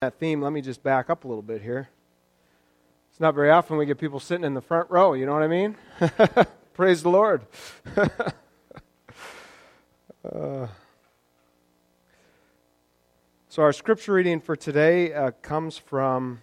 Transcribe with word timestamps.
that 0.00 0.20
theme, 0.20 0.40
let 0.40 0.52
me 0.52 0.60
just 0.60 0.80
back 0.84 1.10
up 1.10 1.24
a 1.24 1.26
little 1.26 1.42
bit 1.42 1.60
here. 1.60 1.88
It's 3.10 3.18
not 3.18 3.34
very 3.34 3.50
often 3.50 3.76
we 3.76 3.84
get 3.84 3.98
people 3.98 4.20
sitting 4.20 4.44
in 4.44 4.54
the 4.54 4.60
front 4.60 4.88
row, 4.92 5.12
you 5.14 5.26
know 5.26 5.32
what 5.32 5.42
I 5.42 5.48
mean? 5.48 5.74
Praise 6.72 7.02
the 7.02 7.08
Lord. 7.08 7.44
uh, 10.24 10.68
so, 13.48 13.60
our 13.60 13.72
scripture 13.72 14.12
reading 14.12 14.40
for 14.40 14.54
today 14.54 15.12
uh, 15.12 15.32
comes 15.42 15.76
from 15.76 16.42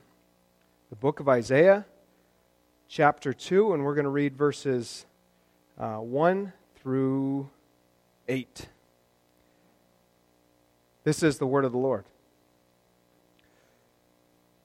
the 0.90 0.98
book 0.98 1.22
of 1.22 1.30
Isaiah, 1.30 1.86
chapter 2.90 3.32
2, 3.32 3.74
and 3.74 3.86
we're 3.86 3.96
going 3.96 4.04
to 4.04 4.10
read 4.10 4.36
verses 4.36 5.06
uh, 5.80 5.96
1 6.00 6.52
through 6.76 7.50
8. 8.28 8.68
This 11.06 11.24
is 11.24 11.38
the 11.38 11.48
word 11.48 11.64
of 11.64 11.72
the 11.72 11.78
Lord. 11.78 12.04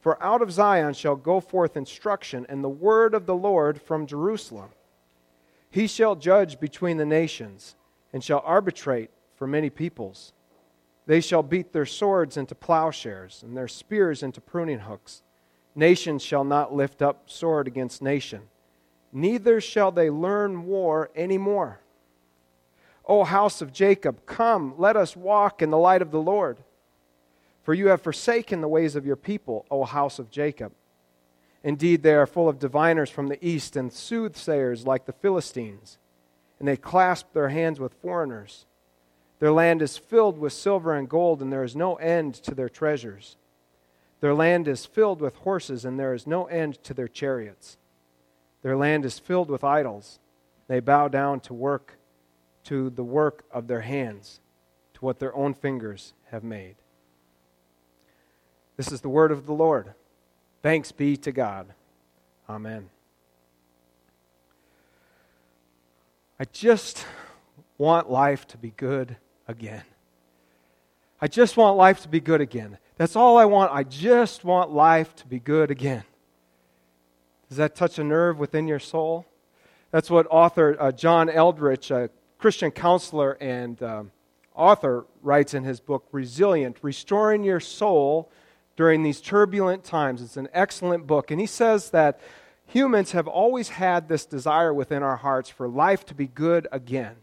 For 0.00 0.22
out 0.22 0.42
of 0.42 0.52
Zion 0.52 0.94
shall 0.94 1.16
go 1.16 1.40
forth 1.40 1.76
instruction, 1.76 2.46
and 2.48 2.62
the 2.62 2.68
word 2.68 3.14
of 3.14 3.26
the 3.26 3.34
Lord 3.34 3.82
from 3.82 4.06
Jerusalem. 4.06 4.70
He 5.70 5.86
shall 5.86 6.14
judge 6.14 6.60
between 6.60 6.96
the 6.96 7.04
nations, 7.04 7.74
and 8.12 8.22
shall 8.22 8.42
arbitrate 8.44 9.10
for 9.34 9.46
many 9.46 9.70
peoples. 9.70 10.32
They 11.06 11.20
shall 11.20 11.42
beat 11.42 11.72
their 11.72 11.86
swords 11.86 12.36
into 12.36 12.54
plowshares, 12.54 13.42
and 13.42 13.56
their 13.56 13.68
spears 13.68 14.22
into 14.22 14.40
pruning 14.40 14.80
hooks. 14.80 15.22
Nation 15.74 16.18
shall 16.18 16.44
not 16.44 16.74
lift 16.74 17.02
up 17.02 17.30
sword 17.30 17.66
against 17.66 18.02
nation, 18.02 18.42
neither 19.12 19.60
shall 19.60 19.90
they 19.90 20.10
learn 20.10 20.66
war 20.66 21.10
any 21.14 21.38
more. 21.38 21.80
O 23.04 23.24
house 23.24 23.62
of 23.62 23.72
Jacob, 23.72 24.26
come, 24.26 24.74
let 24.76 24.96
us 24.96 25.16
walk 25.16 25.62
in 25.62 25.70
the 25.70 25.78
light 25.78 26.02
of 26.02 26.10
the 26.10 26.20
Lord. 26.20 26.58
For 27.68 27.74
you 27.74 27.88
have 27.88 28.00
forsaken 28.00 28.62
the 28.62 28.66
ways 28.66 28.96
of 28.96 29.04
your 29.04 29.14
people, 29.14 29.66
O 29.70 29.84
house 29.84 30.18
of 30.18 30.30
Jacob. 30.30 30.72
Indeed, 31.62 32.02
they 32.02 32.14
are 32.14 32.26
full 32.26 32.48
of 32.48 32.58
diviners 32.58 33.10
from 33.10 33.26
the 33.26 33.46
east 33.46 33.76
and 33.76 33.92
soothsayers 33.92 34.86
like 34.86 35.04
the 35.04 35.12
Philistines, 35.12 35.98
and 36.58 36.66
they 36.66 36.78
clasp 36.78 37.34
their 37.34 37.50
hands 37.50 37.78
with 37.78 37.92
foreigners. 38.00 38.64
Their 39.38 39.52
land 39.52 39.82
is 39.82 39.98
filled 39.98 40.38
with 40.38 40.54
silver 40.54 40.94
and 40.94 41.10
gold, 41.10 41.42
and 41.42 41.52
there 41.52 41.62
is 41.62 41.76
no 41.76 41.96
end 41.96 42.36
to 42.36 42.54
their 42.54 42.70
treasures. 42.70 43.36
Their 44.20 44.32
land 44.32 44.66
is 44.66 44.86
filled 44.86 45.20
with 45.20 45.36
horses, 45.36 45.84
and 45.84 46.00
there 46.00 46.14
is 46.14 46.26
no 46.26 46.46
end 46.46 46.82
to 46.84 46.94
their 46.94 47.06
chariots. 47.06 47.76
Their 48.62 48.78
land 48.78 49.04
is 49.04 49.18
filled 49.18 49.50
with 49.50 49.62
idols. 49.62 50.20
They 50.68 50.80
bow 50.80 51.08
down 51.08 51.40
to 51.40 51.52
work, 51.52 51.98
to 52.64 52.88
the 52.88 53.04
work 53.04 53.44
of 53.52 53.66
their 53.66 53.82
hands, 53.82 54.40
to 54.94 55.04
what 55.04 55.18
their 55.18 55.36
own 55.36 55.52
fingers 55.52 56.14
have 56.30 56.42
made. 56.42 56.76
This 58.78 58.92
is 58.92 59.00
the 59.00 59.08
word 59.08 59.32
of 59.32 59.44
the 59.44 59.52
Lord. 59.52 59.92
Thanks 60.62 60.92
be 60.92 61.16
to 61.18 61.32
God. 61.32 61.66
Amen. 62.48 62.88
I 66.38 66.44
just 66.44 67.04
want 67.76 68.08
life 68.08 68.46
to 68.46 68.56
be 68.56 68.70
good 68.70 69.16
again. 69.48 69.82
I 71.20 71.26
just 71.26 71.56
want 71.56 71.76
life 71.76 72.02
to 72.02 72.08
be 72.08 72.20
good 72.20 72.40
again. 72.40 72.78
That's 72.96 73.16
all 73.16 73.36
I 73.36 73.46
want. 73.46 73.72
I 73.72 73.82
just 73.82 74.44
want 74.44 74.70
life 74.70 75.16
to 75.16 75.26
be 75.26 75.40
good 75.40 75.72
again. 75.72 76.04
Does 77.48 77.58
that 77.58 77.74
touch 77.74 77.98
a 77.98 78.04
nerve 78.04 78.38
within 78.38 78.68
your 78.68 78.78
soul? 78.78 79.26
That's 79.90 80.08
what 80.08 80.28
author 80.30 80.76
uh, 80.78 80.92
John 80.92 81.28
Eldredge, 81.28 81.90
a 81.90 82.10
Christian 82.38 82.70
counselor 82.70 83.32
and 83.40 83.82
um, 83.82 84.12
author, 84.54 85.04
writes 85.20 85.52
in 85.52 85.64
his 85.64 85.80
book, 85.80 86.06
Resilient 86.12 86.76
Restoring 86.80 87.42
Your 87.42 87.58
Soul 87.58 88.30
during 88.78 89.02
these 89.02 89.20
turbulent 89.20 89.82
times. 89.82 90.22
It's 90.22 90.36
an 90.36 90.48
excellent 90.54 91.04
book. 91.04 91.32
And 91.32 91.40
he 91.40 91.48
says 91.48 91.90
that 91.90 92.20
humans 92.64 93.10
have 93.10 93.26
always 93.26 93.70
had 93.70 94.08
this 94.08 94.24
desire 94.24 94.72
within 94.72 95.02
our 95.02 95.16
hearts 95.16 95.50
for 95.50 95.66
life 95.66 96.06
to 96.06 96.14
be 96.14 96.28
good 96.28 96.68
again. 96.70 97.16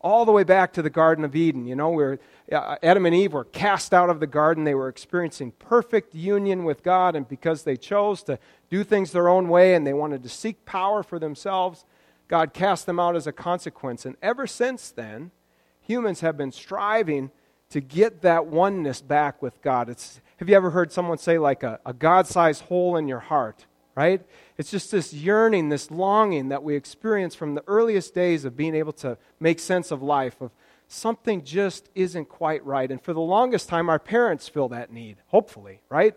All 0.00 0.24
the 0.24 0.32
way 0.32 0.42
back 0.42 0.72
to 0.72 0.80
the 0.80 0.88
Garden 0.88 1.22
of 1.22 1.36
Eden. 1.36 1.66
You 1.66 1.76
know, 1.76 1.90
where 1.90 2.18
uh, 2.50 2.76
Adam 2.82 3.04
and 3.04 3.14
Eve 3.14 3.34
were 3.34 3.44
cast 3.44 3.92
out 3.92 4.08
of 4.08 4.20
the 4.20 4.26
garden. 4.26 4.64
They 4.64 4.74
were 4.74 4.88
experiencing 4.88 5.52
perfect 5.58 6.14
union 6.14 6.64
with 6.64 6.82
God. 6.82 7.14
And 7.14 7.28
because 7.28 7.64
they 7.64 7.76
chose 7.76 8.22
to 8.22 8.38
do 8.70 8.82
things 8.82 9.12
their 9.12 9.28
own 9.28 9.50
way 9.50 9.74
and 9.74 9.86
they 9.86 9.92
wanted 9.92 10.22
to 10.22 10.30
seek 10.30 10.64
power 10.64 11.02
for 11.02 11.18
themselves, 11.18 11.84
God 12.26 12.54
cast 12.54 12.86
them 12.86 12.98
out 12.98 13.16
as 13.16 13.26
a 13.26 13.32
consequence. 13.32 14.06
And 14.06 14.16
ever 14.22 14.46
since 14.46 14.90
then, 14.90 15.30
humans 15.82 16.20
have 16.20 16.38
been 16.38 16.52
striving 16.52 17.32
to 17.68 17.82
get 17.82 18.22
that 18.22 18.46
oneness 18.46 19.02
back 19.02 19.42
with 19.42 19.60
God. 19.60 19.88
It's, 19.90 20.22
have 20.42 20.48
you 20.48 20.56
ever 20.56 20.70
heard 20.70 20.90
someone 20.90 21.18
say, 21.18 21.38
like, 21.38 21.62
a, 21.62 21.78
a 21.86 21.92
God 21.92 22.26
sized 22.26 22.62
hole 22.62 22.96
in 22.96 23.06
your 23.06 23.20
heart, 23.20 23.64
right? 23.94 24.20
It's 24.58 24.72
just 24.72 24.90
this 24.90 25.12
yearning, 25.14 25.68
this 25.68 25.88
longing 25.88 26.48
that 26.48 26.64
we 26.64 26.74
experience 26.74 27.36
from 27.36 27.54
the 27.54 27.62
earliest 27.68 28.12
days 28.12 28.44
of 28.44 28.56
being 28.56 28.74
able 28.74 28.92
to 28.94 29.18
make 29.38 29.60
sense 29.60 29.92
of 29.92 30.02
life, 30.02 30.40
of 30.40 30.50
something 30.88 31.44
just 31.44 31.90
isn't 31.94 32.24
quite 32.24 32.66
right. 32.66 32.90
And 32.90 33.00
for 33.00 33.12
the 33.12 33.20
longest 33.20 33.68
time, 33.68 33.88
our 33.88 34.00
parents 34.00 34.48
fill 34.48 34.68
that 34.70 34.92
need, 34.92 35.18
hopefully, 35.28 35.80
right? 35.88 36.16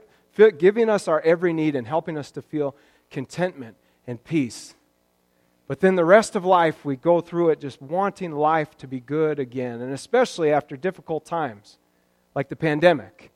Giving 0.58 0.90
us 0.90 1.08
our 1.08 1.22
every 1.22 1.54
need 1.54 1.76
and 1.76 1.86
helping 1.86 2.18
us 2.18 2.32
to 2.32 2.42
feel 2.42 2.76
contentment 3.12 3.78
and 4.08 4.24
peace. 4.24 4.74
But 5.68 5.82
then 5.82 5.96
the 5.96 6.04
rest 6.04 6.36
of 6.36 6.44
life, 6.44 6.84
we 6.84 6.96
go 6.96 7.22
through 7.22 7.50
it 7.50 7.60
just 7.60 7.80
wanting 7.80 8.32
life 8.32 8.76
to 8.78 8.88
be 8.88 9.02
good 9.02 9.38
again, 9.38 9.82
and 9.82 9.94
especially 9.94 10.52
after 10.52 10.76
difficult 10.76 11.26
times 11.26 11.78
like 12.34 12.50
the 12.50 12.56
pandemic. 12.56 13.32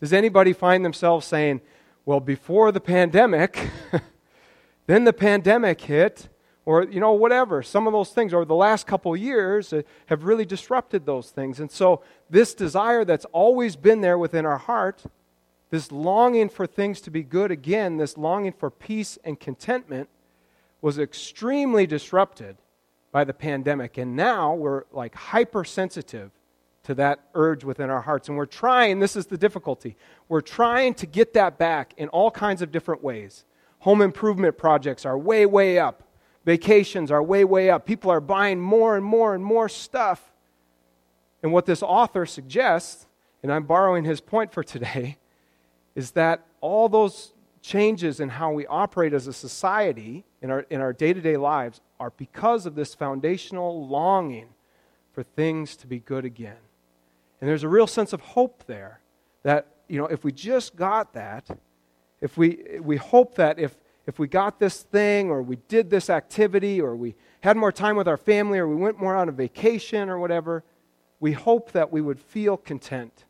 Does 0.00 0.12
anybody 0.12 0.52
find 0.52 0.84
themselves 0.84 1.26
saying, 1.26 1.60
well, 2.04 2.20
before 2.20 2.72
the 2.72 2.80
pandemic, 2.80 3.68
then 4.86 5.04
the 5.04 5.12
pandemic 5.12 5.80
hit, 5.80 6.28
or, 6.64 6.84
you 6.84 7.00
know, 7.00 7.12
whatever, 7.12 7.62
some 7.62 7.86
of 7.86 7.92
those 7.92 8.10
things, 8.10 8.32
or 8.32 8.44
the 8.44 8.54
last 8.54 8.86
couple 8.86 9.16
years 9.16 9.72
uh, 9.72 9.82
have 10.06 10.24
really 10.24 10.44
disrupted 10.44 11.06
those 11.06 11.30
things. 11.30 11.60
And 11.60 11.70
so, 11.70 12.02
this 12.30 12.54
desire 12.54 13.04
that's 13.04 13.24
always 13.26 13.74
been 13.74 14.00
there 14.00 14.18
within 14.18 14.46
our 14.46 14.58
heart, 14.58 15.04
this 15.70 15.90
longing 15.90 16.48
for 16.48 16.66
things 16.66 17.00
to 17.02 17.10
be 17.10 17.22
good 17.22 17.50
again, 17.50 17.96
this 17.96 18.16
longing 18.16 18.52
for 18.52 18.70
peace 18.70 19.18
and 19.24 19.40
contentment, 19.40 20.08
was 20.80 20.98
extremely 20.98 21.86
disrupted 21.86 22.56
by 23.10 23.24
the 23.24 23.34
pandemic. 23.34 23.98
And 23.98 24.14
now 24.14 24.54
we're 24.54 24.84
like 24.92 25.14
hypersensitive 25.14 26.30
to 26.88 26.94
that 26.94 27.20
urge 27.34 27.64
within 27.64 27.90
our 27.90 28.00
hearts. 28.00 28.28
And 28.28 28.38
we're 28.38 28.46
trying, 28.46 28.98
this 28.98 29.14
is 29.14 29.26
the 29.26 29.36
difficulty, 29.36 29.94
we're 30.30 30.40
trying 30.40 30.94
to 30.94 31.06
get 31.06 31.34
that 31.34 31.58
back 31.58 31.92
in 31.98 32.08
all 32.08 32.30
kinds 32.30 32.62
of 32.62 32.72
different 32.72 33.04
ways. 33.04 33.44
Home 33.80 34.00
improvement 34.00 34.56
projects 34.56 35.04
are 35.04 35.18
way, 35.18 35.44
way 35.44 35.78
up. 35.78 36.02
Vacations 36.46 37.10
are 37.10 37.22
way, 37.22 37.44
way 37.44 37.68
up. 37.68 37.84
People 37.84 38.10
are 38.10 38.22
buying 38.22 38.58
more 38.58 38.96
and 38.96 39.04
more 39.04 39.34
and 39.34 39.44
more 39.44 39.68
stuff. 39.68 40.32
And 41.42 41.52
what 41.52 41.66
this 41.66 41.82
author 41.82 42.24
suggests, 42.24 43.06
and 43.42 43.52
I'm 43.52 43.64
borrowing 43.64 44.04
his 44.04 44.22
point 44.22 44.50
for 44.50 44.64
today, 44.64 45.18
is 45.94 46.12
that 46.12 46.46
all 46.62 46.88
those 46.88 47.34
changes 47.60 48.18
in 48.18 48.30
how 48.30 48.50
we 48.50 48.66
operate 48.66 49.12
as 49.12 49.26
a 49.26 49.34
society 49.34 50.24
in 50.40 50.50
our, 50.50 50.60
in 50.70 50.80
our 50.80 50.94
day-to-day 50.94 51.36
lives 51.36 51.82
are 52.00 52.14
because 52.16 52.64
of 52.64 52.76
this 52.76 52.94
foundational 52.94 53.86
longing 53.86 54.48
for 55.12 55.22
things 55.22 55.76
to 55.76 55.86
be 55.86 55.98
good 55.98 56.24
again. 56.24 56.56
And 57.40 57.48
there's 57.48 57.64
a 57.64 57.68
real 57.68 57.86
sense 57.86 58.12
of 58.12 58.20
hope 58.20 58.64
there 58.66 59.00
that, 59.42 59.66
you 59.88 59.98
know, 59.98 60.06
if 60.06 60.24
we 60.24 60.32
just 60.32 60.76
got 60.76 61.14
that, 61.14 61.48
if 62.20 62.36
we, 62.36 62.78
we 62.80 62.96
hope 62.96 63.36
that 63.36 63.58
if, 63.58 63.76
if 64.06 64.18
we 64.18 64.26
got 64.26 64.58
this 64.58 64.82
thing 64.82 65.30
or 65.30 65.42
we 65.42 65.56
did 65.68 65.90
this 65.90 66.10
activity 66.10 66.80
or 66.80 66.96
we 66.96 67.14
had 67.40 67.56
more 67.56 67.70
time 67.70 67.96
with 67.96 68.08
our 68.08 68.16
family 68.16 68.58
or 68.58 68.66
we 68.66 68.74
went 68.74 68.98
more 68.98 69.14
on 69.14 69.28
a 69.28 69.32
vacation 69.32 70.08
or 70.08 70.18
whatever, 70.18 70.64
we 71.20 71.32
hope 71.32 71.72
that 71.72 71.92
we 71.92 72.00
would 72.00 72.18
feel 72.18 72.56
content, 72.56 73.24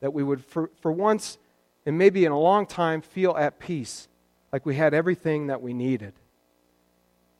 that 0.00 0.12
we 0.12 0.22
would, 0.22 0.44
for, 0.44 0.70
for 0.80 0.92
once 0.92 1.38
and 1.86 1.96
maybe 1.96 2.24
in 2.24 2.32
a 2.32 2.38
long 2.38 2.66
time, 2.66 3.00
feel 3.00 3.36
at 3.36 3.58
peace, 3.58 4.08
like 4.52 4.66
we 4.66 4.76
had 4.76 4.92
everything 4.92 5.46
that 5.46 5.62
we 5.62 5.72
needed. 5.72 6.12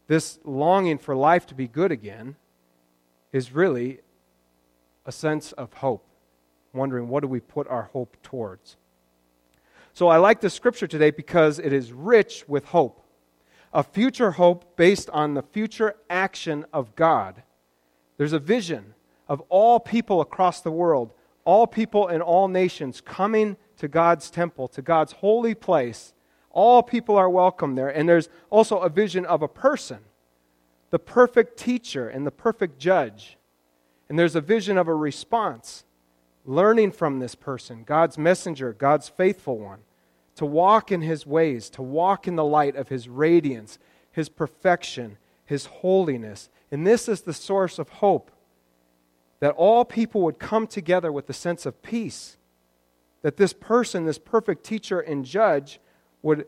This 0.07 0.39
longing 0.45 0.99
for 0.99 1.15
life 1.15 1.47
to 1.47 1.55
be 1.55 1.69
good 1.69 1.93
again 1.93 2.37
is 3.33 3.53
really 3.53 4.01
a 5.11 5.13
sense 5.13 5.51
of 5.51 5.73
hope, 5.73 6.07
wondering 6.73 7.09
what 7.09 7.23
do 7.23 7.27
we 7.27 7.41
put 7.41 7.67
our 7.67 7.91
hope 7.93 8.17
towards. 8.23 8.77
So 9.93 10.07
I 10.07 10.19
like 10.19 10.41
this 10.41 10.55
scripture 10.55 10.87
today 10.87 11.11
because 11.11 11.59
it 11.59 11.73
is 11.73 11.93
rich 11.93 12.45
with 12.47 12.67
hope. 12.67 13.05
A 13.73 13.83
future 13.83 14.31
hope 14.31 14.77
based 14.77 15.11
on 15.11 15.35
the 15.35 15.43
future 15.43 15.97
action 16.09 16.65
of 16.73 16.95
God. 16.95 17.43
There's 18.19 18.33
a 18.33 18.39
vision 18.39 18.95
of 19.29 19.41
all 19.49 19.81
people 19.81 20.21
across 20.21 20.61
the 20.61 20.71
world, 20.71 21.13
all 21.45 21.67
people 21.67 22.07
in 22.07 22.23
all 22.23 22.47
nations 22.47 23.01
coming 23.01 23.57
to 23.79 23.89
God's 23.89 24.31
temple, 24.31 24.69
to 24.69 24.81
God's 24.81 25.11
holy 25.15 25.57
place. 25.57 26.15
All 26.53 26.85
people 26.85 27.17
are 27.17 27.29
welcome 27.29 27.75
there. 27.75 27.89
And 27.89 28.09
there's 28.09 28.29
also 28.49 28.79
a 28.79 28.89
vision 28.89 29.27
of 29.27 29.43
a 29.43 29.49
person, 29.49 29.99
the 30.91 31.01
perfect 31.01 31.59
teacher 31.59 32.09
and 32.09 32.25
the 32.25 32.31
perfect 32.31 32.79
judge. 32.79 33.39
And 34.11 34.19
there's 34.19 34.35
a 34.37 34.41
vision 34.41 34.77
of 34.77 34.89
a 34.89 34.95
response, 34.95 35.85
learning 36.45 36.91
from 36.91 37.21
this 37.21 37.37
person, 37.37 37.85
God's 37.85 38.19
messenger, 38.19 38.73
God's 38.73 39.09
faithful 39.09 39.57
one 39.57 39.79
to 40.35 40.45
walk 40.45 40.91
in 40.91 41.01
his 41.01 41.27
ways, 41.27 41.71
to 41.71 41.83
walk 41.83 42.27
in 42.27 42.35
the 42.35 42.45
light 42.45 42.75
of 42.75 42.89
his 42.89 43.09
radiance, 43.09 43.79
his 44.11 44.29
perfection, 44.29 45.17
his 45.45 45.67
holiness. 45.67 46.49
And 46.73 46.87
this 46.87 47.09
is 47.09 47.21
the 47.21 47.33
source 47.33 47.79
of 47.79 47.89
hope 47.89 48.31
that 49.39 49.55
all 49.55 49.85
people 49.85 50.23
would 50.23 50.39
come 50.39 50.67
together 50.67 51.13
with 51.13 51.31
a 51.31 51.35
sense 51.35 51.65
of 51.65 51.81
peace. 51.81 52.37
That 53.23 53.37
this 53.37 53.53
person, 53.53 54.07
this 54.07 54.19
perfect 54.19 54.65
teacher 54.65 54.99
and 54.99 55.25
judge, 55.25 55.79
would 56.23 56.47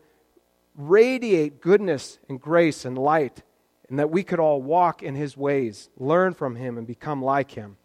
radiate 0.75 1.61
goodness 1.61 2.19
and 2.27 2.41
grace 2.41 2.83
and 2.83 2.97
light, 2.97 3.41
and 3.89 3.99
that 3.99 4.09
we 4.09 4.23
could 4.23 4.39
all 4.39 4.61
walk 4.61 5.03
in 5.03 5.15
his 5.15 5.37
ways, 5.37 5.89
learn 5.97 6.33
from 6.33 6.55
him, 6.55 6.77
and 6.77 6.87
become 6.87 7.21
like 7.21 7.51
him. 7.51 7.77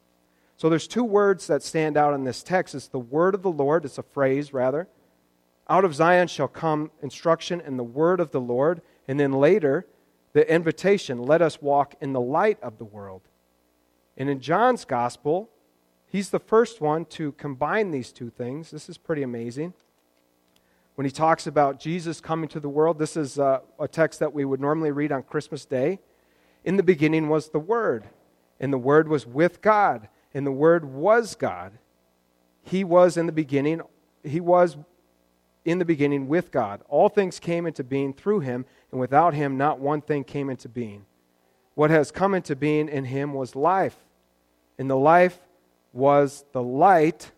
So 0.57 0.69
there's 0.69 0.89
two 0.89 1.05
words 1.05 1.47
that 1.47 1.63
stand 1.63 1.97
out 1.97 2.15
in 2.15 2.25
this 2.25 2.43
text. 2.43 2.75
It's 2.75 2.89
the 2.89 2.99
word 2.99 3.35
of 3.35 3.43
the 3.43 3.51
Lord, 3.51 3.85
it's 3.85 3.99
a 3.99 4.03
phrase 4.03 4.53
rather, 4.53 4.89
out 5.69 5.85
of 5.85 5.95
Zion 5.95 6.29
shall 6.29 6.49
come 6.49 6.91
instruction 7.03 7.61
and 7.61 7.79
the 7.79 7.85
word 7.85 8.21
of 8.21 8.31
the 8.31 8.41
Lord. 8.41 8.81
And 9.07 9.21
then 9.21 9.33
later, 9.33 9.87
the 10.33 10.51
invitation, 10.51 11.23
let 11.23 11.43
us 11.43 11.61
walk 11.61 11.95
in 12.01 12.13
the 12.13 12.21
light 12.21 12.59
of 12.63 12.79
the 12.79 12.85
world. 12.85 13.23
And 14.17 14.29
in 14.29 14.41
John's 14.41 14.85
gospel, 14.85 15.51
he's 16.07 16.31
the 16.31 16.39
first 16.39 16.81
one 16.81 17.05
to 17.07 17.33
combine 17.33 17.91
these 17.91 18.13
two 18.13 18.31
things. 18.31 18.71
This 18.71 18.89
is 18.89 18.99
pretty 18.99 19.23
amazing. 19.23 19.75
When 20.99 21.05
he 21.05 21.13
talks 21.13 21.47
about 21.47 21.79
Jesus 21.79 22.21
coming 22.21 22.49
to 22.49 22.59
the 22.59 22.69
world, 22.69 22.99
this 22.99 23.17
is 23.17 23.39
a, 23.39 23.45
uh, 23.45 23.61
a 23.79 23.87
text 23.87 24.19
that 24.19 24.35
we 24.35 24.45
would 24.45 24.61
normally 24.61 24.91
read 24.91 25.13
on 25.13 25.23
Christmas 25.23 25.65
Day. 25.65 26.01
In 26.65 26.77
the 26.77 26.83
beginning 26.83 27.29
was 27.29 27.51
the 27.51 27.61
Word, 27.61 28.09
and 28.59 28.73
the 28.73 28.79
Word 28.79 29.07
was 29.07 29.25
with 29.25 29.63
God, 29.63 30.09
and 30.35 30.45
the 30.45 30.51
Word 30.51 30.85
was 30.85 31.37
God. 31.37 31.79
He 32.63 32.83
was 32.83 33.17
in 33.17 33.27
the 33.27 33.33
beginning, 33.33 33.81
He 34.25 34.41
was 34.41 34.77
in 35.65 35.79
the 35.79 35.85
beginning 35.85 36.27
with 36.27 36.51
God. 36.51 36.83
All 36.89 37.09
things 37.09 37.39
came 37.39 37.65
into 37.65 37.85
being 37.85 38.13
through 38.13 38.41
him, 38.41 38.67
and 38.91 38.99
without 39.01 39.35
him, 39.35 39.57
not 39.57 39.79
one 39.79 40.01
thing 40.01 40.25
came 40.25 40.51
into 40.51 40.69
being. 40.69 41.07
What 41.77 41.91
has 41.91 42.11
come 42.11 42.35
into 42.35 42.57
being 42.57 42.89
in 42.89 43.05
him 43.05 43.35
was 43.35 43.55
life, 43.55 43.99
and 44.81 44.91
the 44.91 44.97
life 44.97 45.39
was 45.93 46.45
the 46.51 46.63
light 46.65 47.31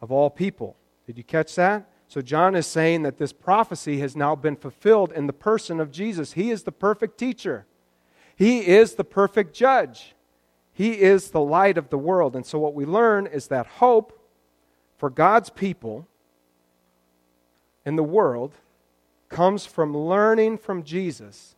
of 0.00 0.10
all 0.10 0.30
people. 0.30 0.74
Did 1.06 1.16
you 1.16 1.22
catch 1.22 1.54
that? 1.54 1.88
So, 2.08 2.22
John 2.22 2.54
is 2.54 2.66
saying 2.66 3.02
that 3.02 3.18
this 3.18 3.34
prophecy 3.34 4.00
has 4.00 4.16
now 4.16 4.34
been 4.34 4.56
fulfilled 4.56 5.12
in 5.12 5.26
the 5.26 5.32
person 5.34 5.78
of 5.78 5.92
Jesus. 5.92 6.32
He 6.32 6.50
is 6.50 6.62
the 6.62 6.72
perfect 6.72 7.18
teacher, 7.18 7.66
He 8.34 8.66
is 8.66 8.94
the 8.94 9.04
perfect 9.04 9.54
judge, 9.54 10.14
He 10.72 11.02
is 11.02 11.30
the 11.30 11.40
light 11.40 11.76
of 11.76 11.90
the 11.90 11.98
world. 11.98 12.34
And 12.34 12.46
so, 12.46 12.58
what 12.58 12.74
we 12.74 12.86
learn 12.86 13.26
is 13.26 13.48
that 13.48 13.66
hope 13.66 14.18
for 14.96 15.10
God's 15.10 15.50
people 15.50 16.08
in 17.84 17.96
the 17.96 18.02
world 18.02 18.54
comes 19.28 19.66
from 19.66 19.96
learning 19.96 20.56
from 20.56 20.84
Jesus 20.84 21.56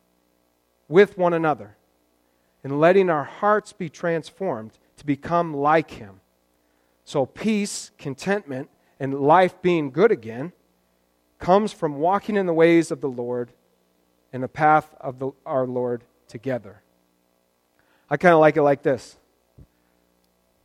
with 0.89 1.17
one 1.17 1.33
another 1.33 1.77
and 2.65 2.81
letting 2.81 3.09
our 3.09 3.25
hearts 3.25 3.73
be 3.73 3.89
transformed 3.89 4.73
to 4.97 5.07
become 5.07 5.55
like 5.55 5.93
Him. 5.93 6.21
So, 7.05 7.25
peace, 7.25 7.93
contentment, 7.99 8.69
and 9.01 9.19
life 9.19 9.61
being 9.63 9.91
good 9.91 10.13
again 10.13 10.53
comes 11.39 11.73
from 11.73 11.97
walking 11.97 12.37
in 12.37 12.45
the 12.45 12.53
ways 12.53 12.91
of 12.91 13.01
the 13.01 13.09
Lord 13.09 13.51
and 14.33 14.43
the 14.43 14.49
path 14.49 14.95
of 15.01 15.19
the, 15.19 15.33
our 15.47 15.67
Lord 15.67 16.05
together. 16.29 16.83
I 18.11 18.19
kind 18.19 18.35
of 18.35 18.41
like 18.41 18.57
it 18.57 18.63
like 18.63 18.83
this 18.83 19.17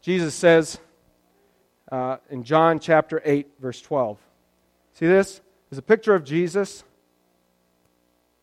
Jesus 0.01 0.35
says 0.35 0.77
uh, 1.91 2.17
in 2.29 2.43
John 2.43 2.79
chapter 2.79 3.21
8, 3.23 3.47
verse 3.59 3.81
12. 3.81 4.19
See 4.93 5.07
this? 5.07 5.41
There's 5.69 5.79
a 5.79 5.83
picture 5.83 6.13
of 6.13 6.23
Jesus, 6.23 6.83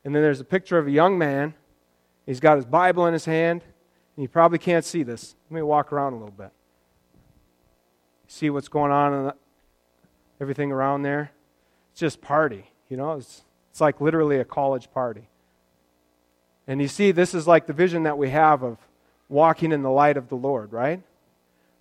and 0.05 0.15
then 0.15 0.23
there's 0.23 0.41
a 0.41 0.45
picture 0.45 0.79
of 0.79 0.87
a 0.87 0.91
young 0.91 1.19
man. 1.19 1.55
He's 2.27 2.41
got 2.41 2.57
his 2.57 2.67
Bible 2.67 3.07
in 3.07 3.13
his 3.13 3.25
hand, 3.25 3.63
and 4.17 4.23
you 4.23 4.29
probably 4.29 4.59
can't 4.59 4.85
see 4.85 5.03
this. 5.03 5.35
Let 5.51 5.57
me 5.57 5.63
walk 5.63 5.93
around 5.93 6.15
a 6.15 6.17
little 6.17 6.35
bit. 6.35 6.51
See 8.27 8.49
what's 8.49 8.69
going 8.69 8.91
on 8.91 9.33
everything 10.43 10.73
around 10.73 11.03
there? 11.03 11.31
It's 11.93 12.01
just 12.01 12.21
party, 12.21 12.71
you 12.89 12.97
know? 12.97 13.13
It's, 13.13 13.43
it's 13.71 13.81
like 13.81 14.01
literally 14.01 14.39
a 14.39 14.45
college 14.45 14.91
party. 14.93 15.29
And 16.67 16.81
you 16.81 16.89
see, 16.89 17.13
this 17.13 17.35
is 17.35 17.47
like 17.47 17.67
the 17.67 17.73
vision 17.73 18.03
that 18.03 18.19
we 18.19 18.31
have 18.31 18.63
of 18.63 18.79
walking 19.29 19.73
in 19.73 19.83
the 19.83 19.91
light 19.91 20.17
of 20.17 20.29
the 20.29 20.37
Lord, 20.37 20.73
right? 20.73 21.03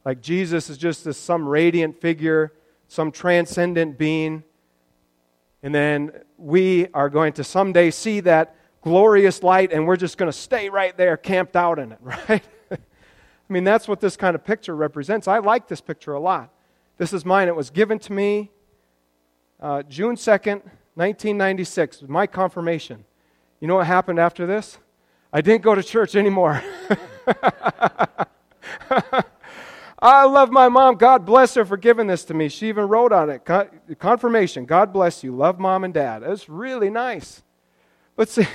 Like 0.05 0.21
Jesus 0.21 0.69
is 0.69 0.77
just 0.77 1.03
this 1.03 1.17
some 1.17 1.47
radiant 1.47 1.99
figure, 1.99 2.53
some 2.87 3.11
transcendent 3.11 3.97
being 3.97 4.43
and 5.63 5.73
then 5.73 6.11
we 6.37 6.87
are 6.93 7.09
going 7.09 7.33
to 7.33 7.43
someday 7.43 7.91
see 7.91 8.19
that 8.21 8.55
glorious 8.81 9.43
light 9.43 9.71
and 9.71 9.85
we're 9.85 9.95
just 9.95 10.17
going 10.17 10.31
to 10.31 10.37
stay 10.37 10.69
right 10.69 10.95
there, 10.97 11.17
camped 11.17 11.55
out 11.55 11.77
in 11.77 11.91
it, 11.91 11.99
right? 12.01 12.43
I 12.71 13.53
mean, 13.53 13.63
that's 13.63 13.87
what 13.87 13.99
this 13.99 14.15
kind 14.15 14.33
of 14.33 14.43
picture 14.43 14.75
represents. 14.75 15.27
I 15.27 15.39
like 15.39 15.67
this 15.67 15.81
picture 15.81 16.13
a 16.13 16.19
lot. 16.19 16.51
This 17.01 17.13
is 17.13 17.25
mine. 17.25 17.47
It 17.47 17.55
was 17.55 17.71
given 17.71 17.97
to 17.97 18.13
me 18.13 18.51
uh, 19.59 19.81
June 19.81 20.15
2nd, 20.15 20.61
1996. 20.93 21.95
It 21.95 22.01
was 22.03 22.09
my 22.11 22.27
confirmation. 22.27 23.05
You 23.59 23.67
know 23.67 23.77
what 23.77 23.87
happened 23.87 24.19
after 24.19 24.45
this? 24.45 24.77
I 25.33 25.41
didn't 25.41 25.63
go 25.63 25.73
to 25.73 25.81
church 25.81 26.15
anymore. 26.15 26.61
I 29.99 30.25
love 30.25 30.51
my 30.51 30.69
mom. 30.69 30.93
God 30.93 31.25
bless 31.25 31.55
her 31.55 31.65
for 31.65 31.75
giving 31.75 32.05
this 32.05 32.23
to 32.25 32.35
me. 32.35 32.49
She 32.49 32.69
even 32.69 32.87
wrote 32.87 33.11
on 33.11 33.31
it 33.31 33.49
confirmation. 33.97 34.65
God 34.65 34.93
bless 34.93 35.23
you. 35.23 35.35
Love 35.35 35.57
mom 35.57 35.83
and 35.83 35.95
dad. 35.95 36.21
It's 36.21 36.47
really 36.47 36.91
nice. 36.91 37.41
But 38.15 38.29
see, 38.35 38.45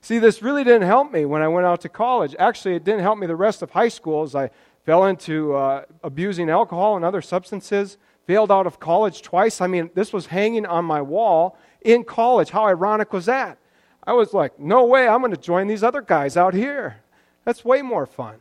see, 0.00 0.18
this 0.18 0.42
really 0.42 0.64
didn't 0.64 0.88
help 0.88 1.12
me 1.12 1.26
when 1.26 1.42
I 1.42 1.46
went 1.46 1.68
out 1.68 1.82
to 1.82 1.88
college. 1.88 2.34
Actually, 2.40 2.74
it 2.74 2.82
didn't 2.82 3.02
help 3.02 3.20
me 3.20 3.28
the 3.28 3.36
rest 3.36 3.62
of 3.62 3.70
high 3.70 3.86
school 3.86 4.24
as 4.24 4.34
I 4.34 4.50
fell 4.84 5.06
into 5.06 5.54
uh, 5.54 5.84
abusing 6.02 6.50
alcohol 6.50 6.96
and 6.96 7.04
other 7.04 7.22
substances, 7.22 7.96
failed 8.26 8.50
out 8.50 8.66
of 8.66 8.80
college 8.80 9.22
twice. 9.22 9.60
I 9.60 9.66
mean, 9.66 9.90
this 9.94 10.12
was 10.12 10.26
hanging 10.26 10.66
on 10.66 10.84
my 10.84 11.02
wall 11.02 11.58
in 11.80 12.04
college. 12.04 12.50
How 12.50 12.66
ironic 12.66 13.12
was 13.12 13.26
that? 13.26 13.58
I 14.06 14.12
was 14.12 14.34
like, 14.34 14.58
no 14.58 14.84
way, 14.84 15.08
I'm 15.08 15.20
going 15.20 15.32
to 15.32 15.40
join 15.40 15.66
these 15.66 15.82
other 15.82 16.02
guys 16.02 16.36
out 16.36 16.54
here. 16.54 16.96
That's 17.44 17.64
way 17.64 17.82
more 17.82 18.06
fun. 18.06 18.36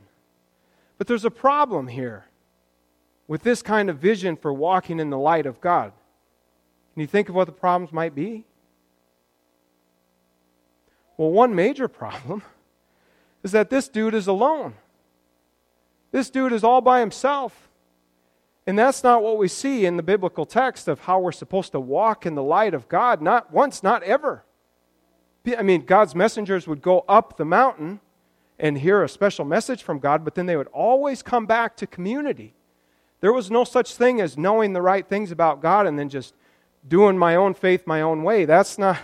But 0.98 1.08
there's 1.08 1.26
a 1.26 1.32
problem 1.32 1.88
here 1.88 2.26
with 3.28 3.44
this 3.44 3.62
kind 3.62 3.90
of 3.90 3.98
vision 3.98 4.36
for 4.36 4.54
walking 4.54 5.00
in 5.00 5.10
the 5.10 5.18
light 5.18 5.46
of 5.46 5.62
God. 5.62 5.94
Can 6.94 7.02
you 7.02 7.08
think 7.08 7.30
of 7.30 7.36
what 7.36 7.46
the 7.46 7.54
problems 7.54 7.92
might 7.94 8.14
be? 8.14 8.46
Well, 11.18 11.32
one 11.32 11.56
major 11.56 11.88
problem 12.04 12.44
is 13.42 13.52
that 13.54 13.70
this 13.70 13.88
dude 13.88 14.14
is 14.14 14.28
alone. 14.28 14.76
This 16.14 16.30
dude 16.30 16.54
is 16.54 16.64
all 16.64 16.80
by 16.80 17.00
himself. 17.00 17.70
And 18.68 18.78
that's 18.80 19.04
not 19.04 19.24
what 19.24 19.38
we 19.38 19.48
see 19.48 19.86
in 19.86 19.98
the 19.98 20.04
biblical 20.04 20.46
text 20.46 20.88
of 20.88 21.02
how 21.02 21.20
we're 21.20 21.34
supposed 21.34 21.72
to 21.74 21.80
walk 21.80 22.26
in 22.26 22.36
the 22.36 22.44
light 22.44 22.76
of 22.76 22.88
God. 22.88 23.20
Not 23.20 23.52
once, 23.52 23.82
not 23.82 24.04
ever. 24.04 24.46
I 25.58 25.64
mean, 25.64 25.86
God's 25.86 26.14
messengers 26.14 26.68
would 26.68 26.84
go 26.84 27.04
up 27.10 27.36
the 27.36 27.46
mountain 27.46 28.00
and 28.60 28.78
hear 28.78 29.04
a 29.04 29.10
special 29.10 29.44
message 29.44 29.82
from 29.82 29.98
God, 29.98 30.24
but 30.24 30.36
then 30.36 30.46
they 30.46 30.56
would 30.56 30.68
always 30.68 31.24
come 31.24 31.48
back 31.48 31.76
to 31.78 31.88
community. 31.88 32.54
There 33.20 33.34
was 33.34 33.50
no 33.50 33.64
such 33.64 33.96
thing 33.96 34.22
as 34.22 34.38
knowing 34.38 34.74
the 34.74 34.84
right 34.84 35.06
things 35.06 35.32
about 35.32 35.64
God 35.64 35.88
and 35.88 35.98
then 35.98 36.10
just 36.10 36.36
doing 36.88 37.18
my 37.18 37.36
own 37.36 37.56
faith 37.56 37.88
my 37.88 38.02
own 38.02 38.22
way. 38.22 38.46
That's 38.46 38.78
not, 38.78 39.00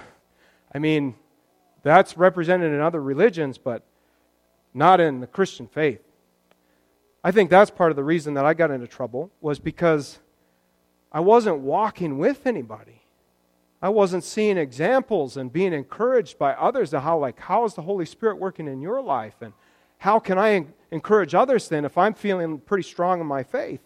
I 0.73 0.77
mean, 0.77 1.15
that's 1.81 2.17
represented 2.17 2.71
in 2.71 2.79
other 2.79 3.01
religions, 3.01 3.57
but 3.57 3.83
not 4.75 5.01
in 5.01 5.21
the 5.21 5.27
Christian 5.27 5.67
faith. 5.67 6.01
I 7.23 7.31
think 7.31 7.49
that's 7.49 7.69
part 7.69 7.91
of 7.91 7.95
the 7.95 8.03
reason 8.03 8.33
that 8.35 8.45
I 8.45 8.53
got 8.53 8.71
into 8.71 8.87
trouble 8.87 9.31
was 9.41 9.59
because 9.59 10.19
I 11.11 11.19
wasn't 11.19 11.59
walking 11.59 12.17
with 12.17 12.45
anybody. 12.47 13.01
I 13.81 13.89
wasn't 13.89 14.23
seeing 14.23 14.57
examples 14.57 15.37
and 15.37 15.51
being 15.51 15.73
encouraged 15.73 16.37
by 16.37 16.53
others 16.53 16.93
of 16.93 17.03
how, 17.03 17.17
like, 17.17 17.39
how 17.39 17.65
is 17.65 17.73
the 17.73 17.81
Holy 17.81 18.05
Spirit 18.05 18.37
working 18.37 18.67
in 18.67 18.81
your 18.81 19.01
life? 19.01 19.35
And 19.41 19.53
how 19.99 20.19
can 20.19 20.37
I 20.37 20.65
encourage 20.91 21.33
others 21.33 21.67
then 21.67 21.85
if 21.85 21.97
I'm 21.97 22.13
feeling 22.13 22.59
pretty 22.59 22.83
strong 22.83 23.21
in 23.21 23.27
my 23.27 23.43
faith? 23.43 23.81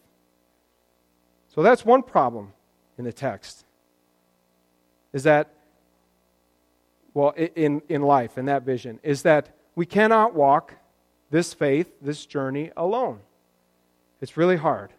So 1.47 1.61
that's 1.61 1.85
one 1.85 2.01
problem 2.01 2.53
in 2.97 3.05
the 3.05 3.13
text. 3.13 3.65
is 5.11 5.23
that, 5.23 5.49
well, 7.13 7.31
in, 7.31 7.83
in 7.87 8.01
life, 8.01 8.37
in 8.39 8.45
that 8.45 8.63
vision, 8.63 8.99
is 9.03 9.21
that 9.21 9.55
we 9.75 9.85
cannot 9.85 10.33
walk 10.33 10.73
this 11.33 11.51
faith, 11.51 11.91
this 11.99 12.27
journey 12.27 12.69
alone. 12.77 13.19
It's 14.21 14.37
really 14.37 14.57
hard. 14.57 14.91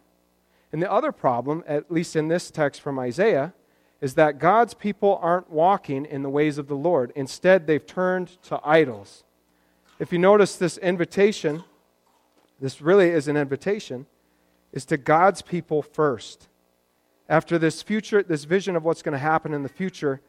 And 0.73 0.81
the 0.81 0.91
other 0.91 1.13
problem, 1.13 1.63
at 1.65 1.89
least 1.89 2.13
in 2.13 2.27
this 2.27 2.51
text 2.51 2.81
from 2.81 2.99
Isaiah, 2.99 3.53
is 4.01 4.15
that 4.15 4.37
God's 4.37 4.73
people 4.73 5.17
aren't 5.21 5.49
walking 5.49 6.03
in 6.03 6.23
the 6.23 6.29
ways 6.29 6.57
of 6.57 6.67
the 6.67 6.75
Lord. 6.75 7.13
Instead, 7.15 7.67
they've 7.67 7.85
turned 7.85 8.27
to 8.43 8.59
idols. 8.65 9.23
If 9.97 10.11
you 10.11 10.19
notice 10.19 10.57
this 10.57 10.77
invitation, 10.79 11.63
this 12.59 12.81
really 12.81 13.11
is 13.11 13.29
an 13.29 13.37
invitation, 13.37 14.05
is 14.73 14.83
to 14.87 14.97
God's 14.97 15.41
people 15.41 15.81
first. 15.81 16.49
After 17.29 17.57
this 17.57 17.81
future, 17.81 18.21
this 18.21 18.43
vision 18.43 18.75
of 18.75 18.83
what's 18.83 19.01
going 19.01 19.13
to 19.13 19.19
happen 19.19 19.53
in 19.53 19.63
the 19.63 19.69
future, 19.69 20.19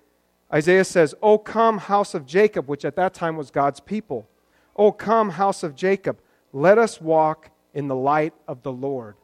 Isaiah 0.54 0.84
says, 0.84 1.16
O 1.20 1.36
come, 1.36 1.78
house 1.78 2.14
of 2.14 2.26
Jacob, 2.26 2.68
which 2.68 2.84
at 2.84 2.94
that 2.94 3.12
time 3.12 3.36
was 3.36 3.50
God's 3.50 3.80
people. 3.80 4.28
O 4.76 4.92
come, 4.92 5.30
house 5.30 5.62
of 5.62 5.74
Jacob, 5.74 6.18
let 6.52 6.78
us 6.78 7.00
walk 7.00 7.50
in 7.74 7.88
the 7.88 7.94
light 7.94 8.34
of 8.46 8.62
the 8.62 8.72
Lord. 8.72 9.16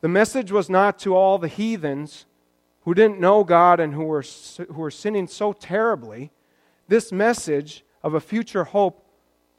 The 0.00 0.08
message 0.08 0.50
was 0.50 0.70
not 0.70 0.98
to 1.00 1.14
all 1.14 1.38
the 1.38 1.48
heathens 1.48 2.26
who 2.82 2.94
didn't 2.94 3.20
know 3.20 3.44
God 3.44 3.80
and 3.80 3.92
who 3.92 4.04
were, 4.04 4.24
who 4.56 4.74
were 4.74 4.90
sinning 4.90 5.26
so 5.26 5.52
terribly. 5.52 6.30
This 6.88 7.12
message 7.12 7.84
of 8.02 8.14
a 8.14 8.20
future 8.20 8.64
hope, 8.64 9.04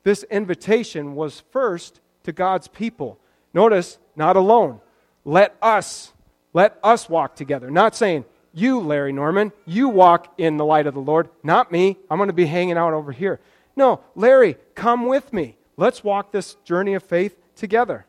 this 0.04 0.24
invitation 0.24 1.16
was 1.16 1.44
first 1.52 2.02
to 2.24 2.32
God's 2.32 2.68
people. 2.68 3.20
Notice, 3.54 4.00
not 4.16 4.36
alone. 4.36 4.82
Let 5.24 5.56
us, 5.62 6.14
let 6.54 6.80
us 6.84 7.08
walk 7.08 7.36
together. 7.36 7.70
Not 7.70 7.96
saying, 7.96 8.26
you, 8.54 8.80
Larry 8.80 9.14
Norman, 9.14 9.52
you 9.66 9.90
walk 9.90 10.34
in 10.38 10.58
the 10.58 10.66
light 10.66 10.88
of 10.88 10.94
the 10.94 11.00
Lord, 11.00 11.30
not 11.44 11.72
me. 11.72 11.98
I'm 12.10 12.18
going 12.18 12.28
to 12.28 12.34
be 12.34 12.46
hanging 12.46 12.78
out 12.78 12.94
over 12.94 13.12
here. 13.12 13.40
No, 13.76 14.02
Larry, 14.16 14.58
come 14.76 15.06
with 15.06 15.32
me. 15.34 15.58
Let's 15.78 16.04
walk 16.04 16.32
this 16.32 16.56
journey 16.64 16.94
of 16.94 17.04
faith 17.04 17.38
together. 17.56 18.06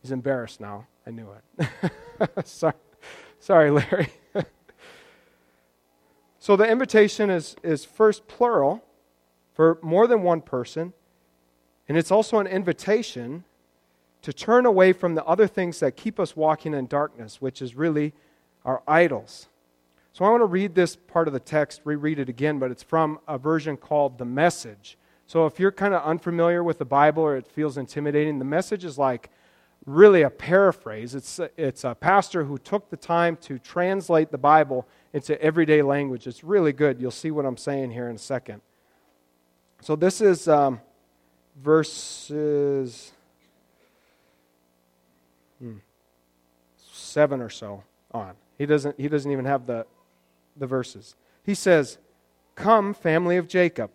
He's 0.00 0.12
embarrassed 0.12 0.60
now. 0.60 0.86
I 1.06 1.10
knew 1.10 1.28
it. 1.58 2.44
sorry, 2.46 2.74
sorry, 3.38 3.70
Larry. 3.70 4.08
so 6.38 6.56
the 6.56 6.68
invitation 6.68 7.30
is, 7.30 7.56
is 7.62 7.84
first 7.84 8.26
plural 8.28 8.84
for 9.54 9.78
more 9.82 10.06
than 10.06 10.22
one 10.22 10.40
person, 10.40 10.92
and 11.88 11.98
it's 11.98 12.10
also 12.10 12.38
an 12.38 12.46
invitation 12.46 13.44
to 14.22 14.32
turn 14.32 14.64
away 14.66 14.92
from 14.92 15.14
the 15.14 15.24
other 15.24 15.46
things 15.46 15.80
that 15.80 15.96
keep 15.96 16.18
us 16.18 16.36
walking 16.36 16.74
in 16.74 16.86
darkness, 16.86 17.40
which 17.40 17.60
is 17.60 17.74
really 17.74 18.12
our 18.64 18.82
idols. 18.86 19.48
So 20.12 20.24
I 20.24 20.30
want 20.30 20.42
to 20.42 20.46
read 20.46 20.74
this 20.74 20.94
part 20.94 21.26
of 21.26 21.34
the 21.34 21.40
text, 21.40 21.80
reread 21.84 22.18
it 22.18 22.28
again, 22.28 22.58
but 22.58 22.70
it's 22.70 22.82
from 22.82 23.18
a 23.26 23.38
version 23.38 23.76
called 23.76 24.18
The 24.18 24.24
Message. 24.24 24.96
So 25.32 25.46
if 25.46 25.58
you're 25.58 25.72
kind 25.72 25.94
of 25.94 26.04
unfamiliar 26.04 26.62
with 26.62 26.76
the 26.76 26.84
Bible 26.84 27.22
or 27.22 27.38
it 27.38 27.46
feels 27.46 27.78
intimidating, 27.78 28.38
the 28.38 28.44
message 28.44 28.84
is 28.84 28.98
like 28.98 29.30
really 29.86 30.20
a 30.20 30.28
paraphrase. 30.28 31.14
It's, 31.14 31.40
it's 31.56 31.84
a 31.84 31.94
pastor 31.94 32.44
who 32.44 32.58
took 32.58 32.90
the 32.90 32.98
time 32.98 33.38
to 33.38 33.58
translate 33.58 34.30
the 34.30 34.36
Bible 34.36 34.86
into 35.14 35.40
everyday 35.40 35.80
language. 35.80 36.26
It's 36.26 36.44
really 36.44 36.74
good. 36.74 37.00
You'll 37.00 37.10
see 37.10 37.30
what 37.30 37.46
I'm 37.46 37.56
saying 37.56 37.92
here 37.92 38.10
in 38.10 38.16
a 38.16 38.18
second. 38.18 38.60
So 39.80 39.96
this 39.96 40.20
is 40.20 40.48
um, 40.48 40.82
verses 41.56 43.12
hmm, 45.58 45.76
seven 46.76 47.40
or 47.40 47.48
so 47.48 47.84
on. 48.10 48.34
He 48.58 48.66
doesn't, 48.66 49.00
he 49.00 49.08
doesn't 49.08 49.32
even 49.32 49.46
have 49.46 49.64
the, 49.64 49.86
the 50.58 50.66
verses. 50.66 51.16
He 51.42 51.54
says, 51.54 51.96
Come, 52.54 52.92
family 52.92 53.38
of 53.38 53.48
Jacob. 53.48 53.92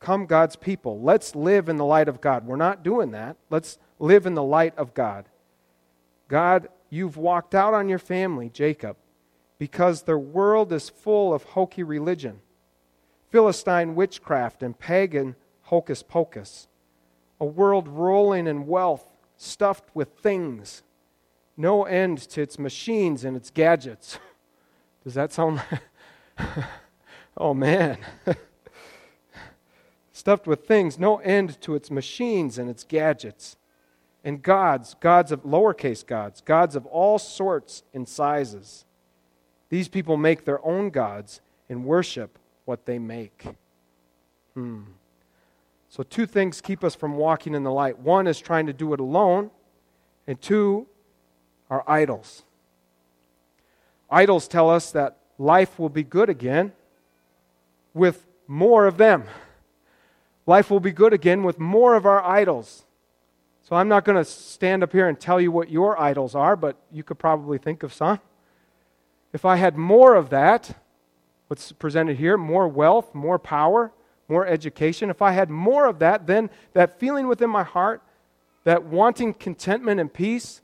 Come, 0.00 0.26
God's 0.26 0.56
people. 0.56 1.00
Let's 1.00 1.34
live 1.34 1.68
in 1.68 1.76
the 1.76 1.84
light 1.84 2.08
of 2.08 2.20
God. 2.20 2.46
We're 2.46 2.56
not 2.56 2.82
doing 2.82 3.10
that. 3.12 3.36
Let's 3.50 3.78
live 3.98 4.26
in 4.26 4.34
the 4.34 4.42
light 4.42 4.76
of 4.76 4.94
God. 4.94 5.28
God, 6.28 6.68
you've 6.90 7.16
walked 7.16 7.54
out 7.54 7.74
on 7.74 7.88
your 7.88 7.98
family, 7.98 8.48
Jacob, 8.48 8.96
because 9.58 10.02
the 10.02 10.18
world 10.18 10.72
is 10.72 10.88
full 10.88 11.32
of 11.32 11.42
hokey 11.42 11.82
religion, 11.82 12.40
Philistine 13.30 13.94
witchcraft, 13.94 14.62
and 14.62 14.78
pagan 14.78 15.34
hocus 15.62 16.02
pocus. 16.02 16.68
A 17.40 17.44
world 17.44 17.88
rolling 17.88 18.46
in 18.46 18.66
wealth, 18.66 19.06
stuffed 19.36 19.90
with 19.94 20.08
things, 20.18 20.82
no 21.56 21.84
end 21.84 22.18
to 22.18 22.42
its 22.42 22.58
machines 22.58 23.24
and 23.24 23.36
its 23.36 23.50
gadgets. 23.50 24.18
Does 25.04 25.14
that 25.14 25.32
sound 25.32 25.62
oh 27.36 27.54
man. 27.54 27.98
stuffed 30.16 30.46
with 30.46 30.66
things, 30.66 30.98
no 30.98 31.18
end 31.18 31.60
to 31.60 31.74
its 31.74 31.90
machines 31.90 32.56
and 32.56 32.70
its 32.70 32.84
gadgets 32.84 33.56
and 34.24 34.42
gods, 34.42 34.96
gods 34.98 35.30
of 35.30 35.42
lowercase 35.42 36.04
gods, 36.04 36.40
gods 36.40 36.74
of 36.74 36.86
all 36.86 37.18
sorts 37.18 37.82
and 37.92 38.08
sizes. 38.08 38.86
These 39.68 39.88
people 39.88 40.16
make 40.16 40.44
their 40.44 40.64
own 40.64 40.88
gods 40.88 41.42
and 41.68 41.84
worship 41.84 42.38
what 42.64 42.86
they 42.86 42.98
make. 42.98 43.44
Hmm. 44.54 44.84
So, 45.90 46.02
two 46.02 46.24
things 46.26 46.60
keep 46.60 46.82
us 46.82 46.94
from 46.94 47.16
walking 47.16 47.54
in 47.54 47.62
the 47.62 47.70
light. 47.70 47.98
One 47.98 48.26
is 48.26 48.40
trying 48.40 48.66
to 48.66 48.72
do 48.72 48.94
it 48.94 49.00
alone, 49.00 49.50
and 50.26 50.40
two 50.40 50.86
are 51.68 51.84
idols. 51.86 52.42
Idols 54.10 54.48
tell 54.48 54.70
us 54.70 54.90
that 54.92 55.18
life 55.38 55.78
will 55.78 55.88
be 55.88 56.02
good 56.02 56.30
again 56.30 56.72
with 57.92 58.26
more 58.48 58.86
of 58.86 58.96
them. 58.96 59.24
Life 60.46 60.70
will 60.70 60.80
be 60.80 60.92
good 60.92 61.12
again 61.12 61.42
with 61.42 61.58
more 61.58 61.96
of 61.96 62.06
our 62.06 62.22
idols. 62.24 62.84
So 63.62 63.74
I'm 63.74 63.88
not 63.88 64.04
going 64.04 64.16
to 64.16 64.24
stand 64.24 64.84
up 64.84 64.92
here 64.92 65.08
and 65.08 65.18
tell 65.18 65.40
you 65.40 65.50
what 65.50 65.70
your 65.70 66.00
idols 66.00 66.36
are, 66.36 66.54
but 66.54 66.76
you 66.92 67.02
could 67.02 67.18
probably 67.18 67.58
think 67.58 67.82
of 67.82 67.92
some. 67.92 68.20
If 69.32 69.44
I 69.44 69.56
had 69.56 69.76
more 69.76 70.14
of 70.14 70.30
that, 70.30 70.78
what's 71.48 71.72
presented 71.72 72.16
here, 72.16 72.38
more 72.38 72.68
wealth, 72.68 73.12
more 73.12 73.40
power, 73.40 73.92
more 74.28 74.46
education, 74.46 75.10
if 75.10 75.20
I 75.20 75.32
had 75.32 75.50
more 75.50 75.86
of 75.86 75.98
that, 75.98 76.28
then 76.28 76.48
that 76.74 77.00
feeling 77.00 77.26
within 77.26 77.50
my 77.50 77.64
heart, 77.64 78.02
that 78.62 78.84
wanting 78.84 79.34
contentment 79.34 80.00
and 80.00 80.12
peace, 80.12 80.60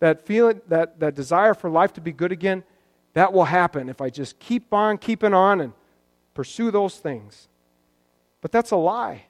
that 0.00 0.24
feeling, 0.26 0.62
that, 0.68 0.98
that 1.00 1.14
desire 1.14 1.52
for 1.52 1.68
life 1.68 1.92
to 1.94 2.00
be 2.00 2.12
good 2.12 2.32
again, 2.32 2.64
that 3.12 3.32
will 3.32 3.44
happen 3.44 3.88
if 3.88 4.00
I 4.00 4.08
just 4.08 4.38
keep 4.38 4.72
on 4.72 4.96
keeping 4.98 5.34
on 5.34 5.60
and 5.60 5.72
pursue 6.32 6.70
those 6.70 6.96
things. 6.96 7.48
But 8.44 8.52
that's 8.52 8.72
a 8.72 8.76
lie. 8.76 9.24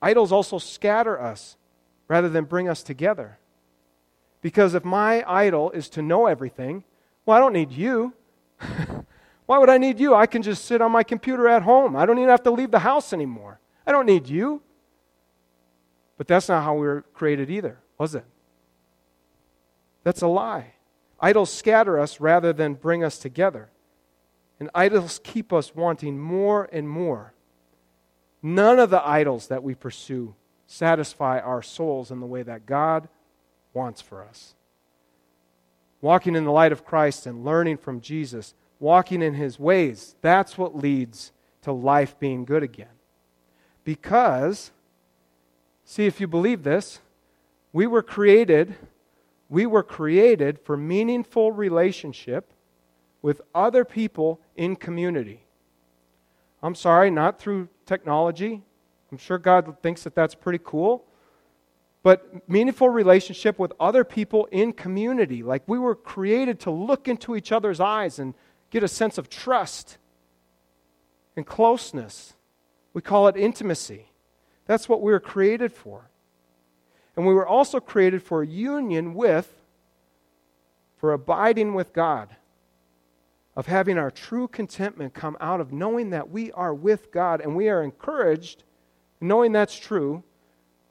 Idols 0.00 0.30
also 0.30 0.58
scatter 0.58 1.20
us 1.20 1.56
rather 2.06 2.28
than 2.28 2.44
bring 2.44 2.68
us 2.68 2.80
together. 2.80 3.40
Because 4.40 4.74
if 4.74 4.84
my 4.84 5.24
idol 5.26 5.72
is 5.72 5.88
to 5.88 6.00
know 6.00 6.26
everything, 6.26 6.84
well, 7.26 7.36
I 7.36 7.40
don't 7.40 7.52
need 7.52 7.72
you. 7.72 8.14
Why 9.46 9.58
would 9.58 9.68
I 9.68 9.78
need 9.78 9.98
you? 9.98 10.14
I 10.14 10.26
can 10.26 10.42
just 10.42 10.64
sit 10.64 10.80
on 10.80 10.92
my 10.92 11.02
computer 11.02 11.48
at 11.48 11.64
home. 11.64 11.96
I 11.96 12.06
don't 12.06 12.18
even 12.18 12.30
have 12.30 12.44
to 12.44 12.52
leave 12.52 12.70
the 12.70 12.78
house 12.78 13.12
anymore. 13.12 13.58
I 13.84 13.90
don't 13.90 14.06
need 14.06 14.28
you. 14.28 14.62
But 16.16 16.28
that's 16.28 16.48
not 16.48 16.62
how 16.62 16.74
we 16.74 16.86
were 16.86 17.02
created 17.14 17.50
either, 17.50 17.80
was 17.98 18.14
it? 18.14 18.24
That's 20.04 20.22
a 20.22 20.28
lie. 20.28 20.74
Idols 21.18 21.52
scatter 21.52 21.98
us 21.98 22.20
rather 22.20 22.52
than 22.52 22.74
bring 22.74 23.02
us 23.02 23.18
together. 23.18 23.70
And 24.60 24.70
idols 24.72 25.20
keep 25.24 25.52
us 25.52 25.74
wanting 25.74 26.20
more 26.20 26.68
and 26.72 26.88
more. 26.88 27.34
None 28.42 28.78
of 28.78 28.90
the 28.90 29.06
idols 29.06 29.46
that 29.48 29.62
we 29.62 29.74
pursue 29.74 30.34
satisfy 30.66 31.38
our 31.38 31.62
souls 31.62 32.10
in 32.10 32.20
the 32.20 32.26
way 32.26 32.42
that 32.42 32.66
God 32.66 33.08
wants 33.72 34.00
for 34.00 34.24
us. 34.24 34.54
Walking 36.00 36.34
in 36.34 36.44
the 36.44 36.50
light 36.50 36.72
of 36.72 36.84
Christ 36.84 37.26
and 37.26 37.44
learning 37.44 37.76
from 37.76 38.00
Jesus, 38.00 38.54
walking 38.80 39.22
in 39.22 39.34
his 39.34 39.58
ways, 39.58 40.16
that's 40.20 40.58
what 40.58 40.76
leads 40.76 41.30
to 41.62 41.72
life 41.72 42.18
being 42.18 42.44
good 42.44 42.62
again. 42.62 42.88
Because, 43.84 44.72
see, 45.84 46.06
if 46.06 46.20
you 46.20 46.26
believe 46.26 46.64
this, 46.64 47.00
we 47.72 47.86
were 47.86 48.02
created, 48.02 48.74
we 49.48 49.66
were 49.66 49.82
created 49.82 50.58
for 50.58 50.76
meaningful 50.76 51.52
relationship 51.52 52.52
with 53.20 53.40
other 53.54 53.84
people 53.84 54.40
in 54.56 54.74
community. 54.74 55.44
I'm 56.62 56.74
sorry, 56.74 57.10
not 57.10 57.40
through 57.40 57.68
technology. 57.86 58.62
I'm 59.10 59.18
sure 59.18 59.38
God 59.38 59.76
thinks 59.82 60.04
that 60.04 60.14
that's 60.14 60.34
pretty 60.34 60.60
cool. 60.62 61.04
But 62.02 62.48
meaningful 62.48 62.88
relationship 62.88 63.58
with 63.58 63.72
other 63.78 64.04
people 64.04 64.46
in 64.50 64.72
community. 64.72 65.42
Like 65.42 65.62
we 65.66 65.78
were 65.78 65.94
created 65.94 66.60
to 66.60 66.70
look 66.70 67.08
into 67.08 67.36
each 67.36 67.52
other's 67.52 67.80
eyes 67.80 68.18
and 68.18 68.34
get 68.70 68.82
a 68.82 68.88
sense 68.88 69.18
of 69.18 69.28
trust 69.28 69.98
and 71.36 71.46
closeness. 71.46 72.34
We 72.92 73.02
call 73.02 73.28
it 73.28 73.36
intimacy. 73.36 74.10
That's 74.66 74.88
what 74.88 75.02
we 75.02 75.12
were 75.12 75.20
created 75.20 75.72
for. 75.72 76.10
And 77.16 77.26
we 77.26 77.34
were 77.34 77.46
also 77.46 77.78
created 77.80 78.22
for 78.22 78.42
union 78.42 79.14
with, 79.14 79.62
for 80.96 81.12
abiding 81.12 81.74
with 81.74 81.92
God. 81.92 82.36
Of 83.54 83.66
having 83.66 83.98
our 83.98 84.10
true 84.10 84.48
contentment 84.48 85.12
come 85.14 85.36
out 85.40 85.60
of 85.60 85.72
knowing 85.72 86.10
that 86.10 86.30
we 86.30 86.50
are 86.52 86.72
with 86.72 87.12
God 87.12 87.40
and 87.40 87.54
we 87.54 87.68
are 87.68 87.82
encouraged, 87.82 88.64
knowing 89.20 89.52
that's 89.52 89.78
true, 89.78 90.22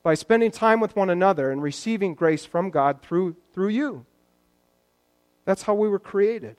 by 0.03 0.13
spending 0.13 0.51
time 0.51 0.79
with 0.79 0.95
one 0.95 1.09
another 1.09 1.51
and 1.51 1.61
receiving 1.61 2.13
grace 2.13 2.45
from 2.45 2.69
God 2.69 3.01
through, 3.01 3.35
through 3.53 3.69
you. 3.69 4.05
That's 5.45 5.63
how 5.63 5.73
we 5.73 5.89
were 5.89 5.99
created. 5.99 6.55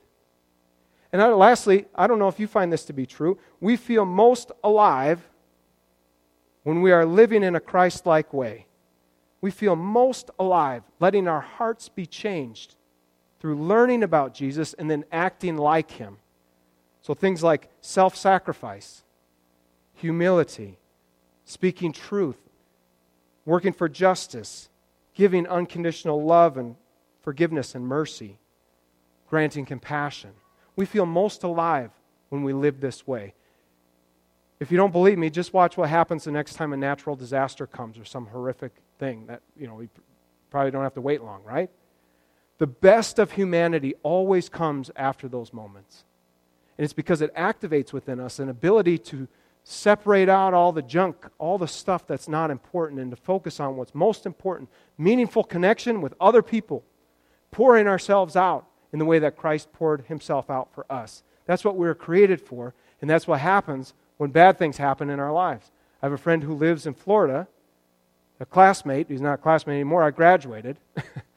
And 1.12 1.20
lastly, 1.36 1.86
I 1.94 2.06
don't 2.06 2.18
know 2.18 2.28
if 2.28 2.40
you 2.40 2.46
find 2.46 2.72
this 2.72 2.84
to 2.86 2.92
be 2.92 3.06
true, 3.06 3.38
we 3.60 3.76
feel 3.76 4.04
most 4.04 4.50
alive 4.64 5.28
when 6.62 6.80
we 6.80 6.90
are 6.90 7.04
living 7.04 7.42
in 7.42 7.54
a 7.54 7.60
Christ 7.60 8.06
like 8.06 8.32
way. 8.32 8.66
We 9.40 9.50
feel 9.50 9.76
most 9.76 10.30
alive, 10.38 10.84
letting 11.00 11.28
our 11.28 11.40
hearts 11.40 11.88
be 11.88 12.06
changed 12.06 12.76
through 13.42 13.56
learning 13.56 14.04
about 14.04 14.34
Jesus 14.34 14.72
and 14.72 14.88
then 14.88 15.04
acting 15.10 15.56
like 15.56 15.90
him. 15.90 16.18
So 17.00 17.12
things 17.12 17.42
like 17.42 17.68
self 17.80 18.14
sacrifice, 18.14 19.02
humility, 19.94 20.78
speaking 21.44 21.92
truth, 21.92 22.38
working 23.44 23.72
for 23.72 23.88
justice, 23.88 24.68
giving 25.16 25.48
unconditional 25.48 26.24
love 26.24 26.56
and 26.56 26.76
forgiveness 27.22 27.74
and 27.74 27.84
mercy, 27.84 28.38
granting 29.28 29.66
compassion. 29.66 30.30
We 30.76 30.86
feel 30.86 31.04
most 31.04 31.42
alive 31.42 31.90
when 32.28 32.44
we 32.44 32.52
live 32.52 32.80
this 32.80 33.08
way. 33.08 33.34
If 34.60 34.70
you 34.70 34.76
don't 34.76 34.92
believe 34.92 35.18
me, 35.18 35.30
just 35.30 35.52
watch 35.52 35.76
what 35.76 35.88
happens 35.88 36.22
the 36.22 36.30
next 36.30 36.54
time 36.54 36.72
a 36.72 36.76
natural 36.76 37.16
disaster 37.16 37.66
comes 37.66 37.98
or 37.98 38.04
some 38.04 38.26
horrific 38.26 38.70
thing 39.00 39.26
that, 39.26 39.42
you 39.56 39.66
know, 39.66 39.74
we 39.74 39.88
probably 40.48 40.70
don't 40.70 40.84
have 40.84 40.94
to 40.94 41.00
wait 41.00 41.24
long, 41.24 41.42
right? 41.42 41.72
The 42.62 42.68
best 42.68 43.18
of 43.18 43.32
humanity 43.32 43.94
always 44.04 44.48
comes 44.48 44.88
after 44.94 45.26
those 45.26 45.52
moments. 45.52 46.04
And 46.78 46.84
it's 46.84 46.92
because 46.92 47.20
it 47.20 47.34
activates 47.34 47.92
within 47.92 48.20
us 48.20 48.38
an 48.38 48.48
ability 48.48 48.98
to 48.98 49.26
separate 49.64 50.28
out 50.28 50.54
all 50.54 50.70
the 50.70 50.80
junk, 50.80 51.26
all 51.38 51.58
the 51.58 51.66
stuff 51.66 52.06
that's 52.06 52.28
not 52.28 52.52
important, 52.52 53.00
and 53.00 53.10
to 53.10 53.16
focus 53.16 53.58
on 53.58 53.76
what's 53.76 53.96
most 53.96 54.26
important 54.26 54.68
meaningful 54.96 55.42
connection 55.42 56.00
with 56.00 56.14
other 56.20 56.40
people, 56.40 56.84
pouring 57.50 57.88
ourselves 57.88 58.36
out 58.36 58.64
in 58.92 59.00
the 59.00 59.06
way 59.06 59.18
that 59.18 59.36
Christ 59.36 59.72
poured 59.72 60.02
himself 60.02 60.48
out 60.48 60.72
for 60.72 60.86
us. 60.88 61.24
That's 61.46 61.64
what 61.64 61.74
we 61.76 61.88
were 61.88 61.96
created 61.96 62.40
for, 62.40 62.74
and 63.00 63.10
that's 63.10 63.26
what 63.26 63.40
happens 63.40 63.92
when 64.18 64.30
bad 64.30 64.56
things 64.56 64.76
happen 64.76 65.10
in 65.10 65.18
our 65.18 65.32
lives. 65.32 65.72
I 66.00 66.06
have 66.06 66.12
a 66.12 66.16
friend 66.16 66.44
who 66.44 66.54
lives 66.54 66.86
in 66.86 66.94
Florida, 66.94 67.48
a 68.38 68.46
classmate. 68.46 69.08
He's 69.08 69.20
not 69.20 69.34
a 69.34 69.38
classmate 69.38 69.74
anymore. 69.74 70.04
I 70.04 70.12
graduated. 70.12 70.78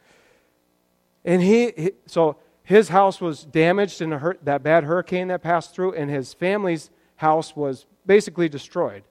and 1.25 1.41
he, 1.41 1.91
so 2.05 2.37
his 2.63 2.89
house 2.89 3.19
was 3.19 3.43
damaged 3.43 4.01
in 4.01 4.11
hur- 4.11 4.37
that 4.43 4.63
bad 4.63 4.83
hurricane 4.85 5.27
that 5.27 5.41
passed 5.41 5.73
through, 5.73 5.93
and 5.93 6.09
his 6.09 6.33
family's 6.33 6.91
house 7.17 7.55
was 7.55 7.87
basically 8.05 8.47
destroyed. 8.47 9.03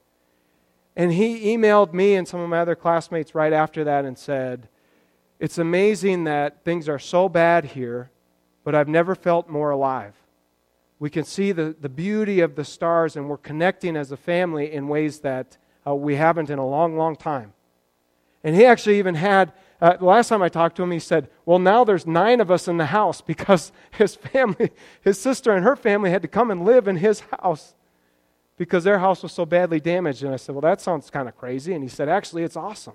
And 0.96 1.12
he 1.12 1.56
emailed 1.56 1.92
me 1.92 2.14
and 2.14 2.26
some 2.26 2.40
of 2.40 2.48
my 2.48 2.60
other 2.60 2.76
classmates 2.76 3.34
right 3.34 3.52
after 3.52 3.82
that 3.84 4.04
and 4.04 4.16
said, 4.16 4.68
It's 5.40 5.58
amazing 5.58 6.24
that 6.24 6.64
things 6.64 6.88
are 6.88 7.00
so 7.00 7.28
bad 7.28 7.64
here, 7.64 8.10
but 8.62 8.76
I've 8.76 8.88
never 8.88 9.16
felt 9.16 9.48
more 9.48 9.70
alive. 9.70 10.14
We 11.00 11.10
can 11.10 11.24
see 11.24 11.50
the, 11.50 11.74
the 11.80 11.88
beauty 11.88 12.40
of 12.40 12.54
the 12.54 12.64
stars, 12.64 13.16
and 13.16 13.28
we're 13.28 13.36
connecting 13.38 13.96
as 13.96 14.12
a 14.12 14.16
family 14.16 14.72
in 14.72 14.86
ways 14.86 15.20
that 15.20 15.58
uh, 15.84 15.94
we 15.94 16.14
haven't 16.14 16.48
in 16.48 16.58
a 16.60 16.66
long, 16.66 16.96
long 16.96 17.16
time. 17.16 17.52
And 18.44 18.54
he 18.54 18.64
actually 18.64 18.98
even 18.98 19.16
had, 19.16 19.52
uh, 19.80 19.96
the 19.96 20.04
last 20.04 20.28
time 20.28 20.42
I 20.42 20.48
talked 20.48 20.76
to 20.76 20.82
him, 20.82 20.90
he 20.90 20.98
said, 20.98 21.28
Well, 21.44 21.58
now 21.58 21.84
there's 21.84 22.06
nine 22.06 22.40
of 22.40 22.50
us 22.50 22.68
in 22.68 22.76
the 22.76 22.86
house 22.86 23.20
because 23.32 23.72
his 23.90 24.14
family, 24.14 24.70
his 25.00 25.20
sister 25.20 25.52
and 25.52 25.64
her 25.64 25.76
family 25.76 26.10
had 26.10 26.22
to 26.22 26.28
come 26.28 26.50
and 26.50 26.64
live 26.64 26.88
in 26.88 26.96
his 26.96 27.20
house 27.40 27.74
because 28.56 28.84
their 28.84 28.98
house 28.98 29.22
was 29.22 29.32
so 29.32 29.44
badly 29.44 29.80
damaged. 29.80 30.22
And 30.22 30.32
I 30.32 30.36
said, 30.36 30.54
Well, 30.54 30.62
that 30.62 30.80
sounds 30.80 31.10
kind 31.10 31.28
of 31.28 31.36
crazy. 31.36 31.74
And 31.74 31.82
he 31.82 31.88
said, 31.88 32.08
Actually, 32.08 32.44
it's 32.44 32.56
awesome. 32.56 32.94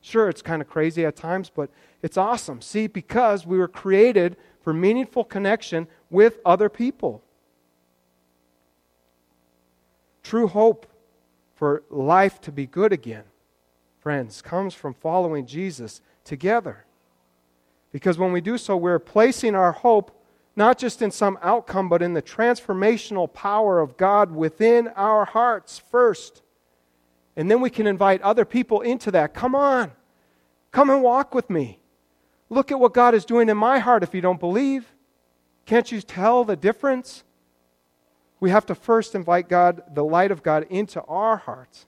Sure, 0.00 0.28
it's 0.28 0.42
kind 0.42 0.62
of 0.62 0.68
crazy 0.68 1.04
at 1.04 1.16
times, 1.16 1.50
but 1.52 1.70
it's 2.02 2.16
awesome. 2.16 2.60
See, 2.60 2.86
because 2.86 3.44
we 3.44 3.58
were 3.58 3.68
created 3.68 4.36
for 4.60 4.72
meaningful 4.72 5.24
connection 5.24 5.88
with 6.10 6.38
other 6.44 6.68
people. 6.68 7.22
True 10.22 10.46
hope 10.48 10.86
for 11.54 11.82
life 11.90 12.40
to 12.42 12.52
be 12.52 12.66
good 12.66 12.92
again, 12.92 13.24
friends, 13.98 14.42
comes 14.42 14.74
from 14.74 14.92
following 14.94 15.46
Jesus 15.46 16.02
together. 16.26 16.84
Because 17.92 18.18
when 18.18 18.32
we 18.32 18.42
do 18.42 18.58
so, 18.58 18.76
we're 18.76 18.98
placing 18.98 19.54
our 19.54 19.72
hope 19.72 20.12
not 20.56 20.78
just 20.78 21.02
in 21.02 21.10
some 21.10 21.38
outcome, 21.42 21.88
but 21.88 22.00
in 22.00 22.14
the 22.14 22.22
transformational 22.22 23.32
power 23.32 23.78
of 23.78 23.98
God 23.98 24.32
within 24.32 24.88
our 24.88 25.26
hearts 25.26 25.78
first. 25.78 26.42
And 27.36 27.50
then 27.50 27.60
we 27.60 27.68
can 27.68 27.86
invite 27.86 28.22
other 28.22 28.46
people 28.46 28.80
into 28.80 29.10
that. 29.10 29.34
Come 29.34 29.54
on, 29.54 29.92
come 30.72 30.88
and 30.88 31.02
walk 31.02 31.34
with 31.34 31.50
me. 31.50 31.78
Look 32.48 32.72
at 32.72 32.80
what 32.80 32.94
God 32.94 33.14
is 33.14 33.26
doing 33.26 33.50
in 33.50 33.56
my 33.56 33.78
heart 33.78 34.02
if 34.02 34.14
you 34.14 34.22
don't 34.22 34.40
believe. 34.40 34.86
Can't 35.66 35.92
you 35.92 36.00
tell 36.00 36.44
the 36.44 36.56
difference? 36.56 37.24
We 38.40 38.50
have 38.50 38.66
to 38.66 38.74
first 38.74 39.14
invite 39.14 39.48
God, 39.48 39.82
the 39.94 40.04
light 40.04 40.30
of 40.30 40.42
God, 40.42 40.66
into 40.70 41.02
our 41.02 41.36
hearts. 41.36 41.86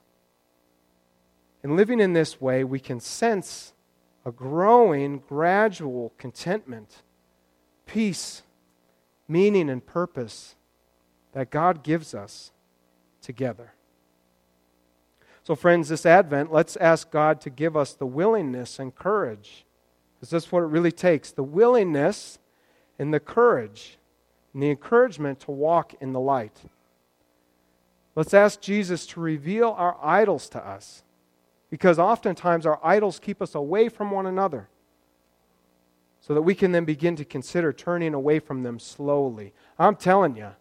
And 1.63 1.75
living 1.75 1.99
in 1.99 2.13
this 2.13 2.39
way, 2.39 2.63
we 2.63 2.79
can 2.79 2.99
sense 2.99 3.73
a 4.25 4.31
growing, 4.31 5.23
gradual 5.27 6.13
contentment, 6.17 7.03
peace, 7.85 8.43
meaning 9.27 9.69
and 9.69 9.85
purpose 9.85 10.55
that 11.33 11.49
God 11.49 11.83
gives 11.83 12.13
us 12.13 12.51
together. 13.21 13.73
So, 15.43 15.55
friends, 15.55 15.89
this 15.89 16.05
Advent, 16.05 16.51
let's 16.51 16.75
ask 16.77 17.09
God 17.09 17.41
to 17.41 17.49
give 17.49 17.75
us 17.75 17.93
the 17.93 18.05
willingness 18.05 18.77
and 18.77 18.93
courage. 18.93 19.65
Because 20.15 20.29
that's 20.31 20.51
what 20.51 20.63
it 20.63 20.67
really 20.67 20.91
takes 20.91 21.31
the 21.31 21.43
willingness 21.43 22.39
and 22.97 23.13
the 23.13 23.19
courage 23.19 23.97
and 24.53 24.61
the 24.61 24.69
encouragement 24.69 25.39
to 25.41 25.51
walk 25.51 25.93
in 26.01 26.11
the 26.11 26.19
light. 26.19 26.59
Let's 28.15 28.33
ask 28.33 28.59
Jesus 28.59 29.05
to 29.07 29.21
reveal 29.21 29.69
our 29.77 29.97
idols 30.03 30.49
to 30.49 30.65
us. 30.65 31.03
Because 31.69 31.99
oftentimes 31.99 32.65
our 32.65 32.79
idols 32.83 33.19
keep 33.19 33.41
us 33.41 33.55
away 33.55 33.89
from 33.89 34.11
one 34.11 34.25
another 34.25 34.69
so 36.21 36.33
that 36.33 36.41
we 36.41 36.55
can 36.55 36.71
then 36.71 36.85
begin 36.85 37.15
to 37.15 37.25
consider 37.25 37.71
turning 37.71 38.13
away 38.13 38.39
from 38.39 38.63
them 38.63 38.79
slowly. 38.79 39.53
I'm 39.77 39.95
telling 39.95 40.35
you, 40.35 40.51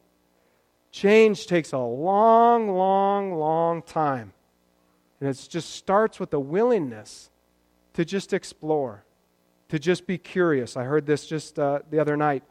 change 0.93 1.47
takes 1.47 1.73
a 1.73 1.79
long, 1.79 2.69
long, 2.69 3.35
long 3.35 3.83
time. 3.83 4.33
And 5.21 5.29
it 5.29 5.49
just 5.51 5.71
starts 5.71 6.21
with 6.21 6.33
a 6.33 6.41
willingness 6.41 7.31
to 7.95 8.05
just 8.05 8.33
explore, 8.33 9.05
to 9.69 9.79
just 9.79 10.07
be 10.07 10.19
curious. 10.19 10.77
I 10.77 10.85
heard 10.85 11.07
this 11.07 11.27
just 11.27 11.59
uh, 11.59 11.81
the 11.91 11.99
other 11.99 12.17
night. 12.17 12.45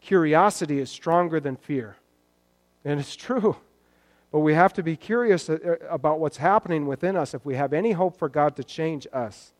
Curiosity 0.00 0.78
is 0.78 0.90
stronger 0.90 1.40
than 1.40 1.56
fear. 1.56 1.96
And 2.84 2.98
it's 2.98 3.14
true. 3.16 3.56
But 4.30 4.40
we 4.40 4.54
have 4.54 4.72
to 4.74 4.82
be 4.82 4.96
curious 4.96 5.48
uh, 5.48 5.76
about 5.88 6.20
what's 6.20 6.36
happening 6.36 6.86
within 6.86 7.16
us 7.16 7.34
if 7.34 7.44
we 7.46 7.54
have 7.54 7.72
any 7.72 7.92
hope 7.92 8.18
for 8.18 8.28
God 8.28 8.56
to 8.56 8.64
change 8.64 9.06
us. 9.12 9.52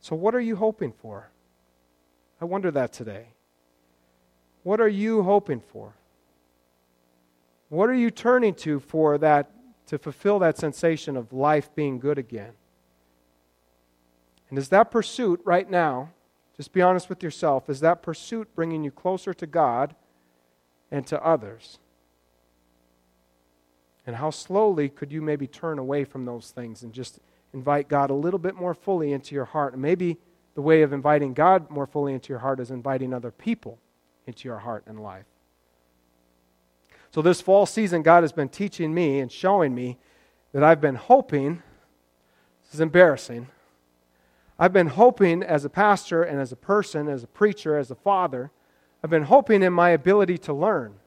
So, 0.00 0.16
what 0.16 0.34
are 0.34 0.40
you 0.40 0.56
hoping 0.56 0.92
for? 0.92 1.30
I 2.40 2.44
wonder 2.44 2.70
that 2.70 2.92
today. 2.92 3.26
What 4.62 4.80
are 4.80 4.88
you 4.88 5.22
hoping 5.22 5.60
for? 5.60 5.94
What 7.68 7.88
are 7.88 7.94
you 7.94 8.10
turning 8.10 8.54
to 8.54 8.80
for 8.80 9.18
that 9.18 9.50
to 9.86 9.98
fulfill 9.98 10.38
that 10.38 10.56
sensation 10.56 11.16
of 11.16 11.32
life 11.32 11.74
being 11.74 11.98
good 11.98 12.18
again? 12.18 12.52
And 14.48 14.58
is 14.58 14.68
that 14.70 14.90
pursuit 14.90 15.40
right 15.44 15.68
now, 15.68 16.10
just 16.56 16.72
be 16.72 16.82
honest 16.82 17.08
with 17.08 17.22
yourself, 17.22 17.70
is 17.70 17.80
that 17.80 18.02
pursuit 18.02 18.48
bringing 18.54 18.84
you 18.84 18.90
closer 18.90 19.32
to 19.34 19.46
God 19.46 19.94
and 20.90 21.06
to 21.06 21.22
others? 21.24 21.78
And 24.10 24.16
how 24.16 24.30
slowly 24.30 24.88
could 24.88 25.12
you 25.12 25.22
maybe 25.22 25.46
turn 25.46 25.78
away 25.78 26.02
from 26.02 26.24
those 26.24 26.50
things 26.50 26.82
and 26.82 26.92
just 26.92 27.20
invite 27.54 27.86
God 27.86 28.10
a 28.10 28.14
little 28.14 28.40
bit 28.40 28.56
more 28.56 28.74
fully 28.74 29.12
into 29.12 29.36
your 29.36 29.44
heart. 29.44 29.72
And 29.74 29.80
maybe 29.80 30.18
the 30.56 30.62
way 30.62 30.82
of 30.82 30.92
inviting 30.92 31.32
God 31.32 31.70
more 31.70 31.86
fully 31.86 32.12
into 32.12 32.30
your 32.30 32.40
heart 32.40 32.58
is 32.58 32.72
inviting 32.72 33.14
other 33.14 33.30
people 33.30 33.78
into 34.26 34.48
your 34.48 34.58
heart 34.58 34.82
and 34.88 35.00
life. 35.00 35.26
So, 37.12 37.22
this 37.22 37.40
fall 37.40 37.66
season, 37.66 38.02
God 38.02 38.24
has 38.24 38.32
been 38.32 38.48
teaching 38.48 38.92
me 38.92 39.20
and 39.20 39.30
showing 39.30 39.76
me 39.76 39.96
that 40.52 40.64
I've 40.64 40.80
been 40.80 40.96
hoping, 40.96 41.62
this 42.64 42.74
is 42.74 42.80
embarrassing, 42.80 43.46
I've 44.58 44.72
been 44.72 44.88
hoping 44.88 45.44
as 45.44 45.64
a 45.64 45.70
pastor 45.70 46.24
and 46.24 46.40
as 46.40 46.50
a 46.50 46.56
person, 46.56 47.06
as 47.06 47.22
a 47.22 47.28
preacher, 47.28 47.78
as 47.78 47.92
a 47.92 47.94
father, 47.94 48.50
I've 49.04 49.10
been 49.10 49.22
hoping 49.22 49.62
in 49.62 49.72
my 49.72 49.90
ability 49.90 50.38
to 50.38 50.52
learn. 50.52 50.99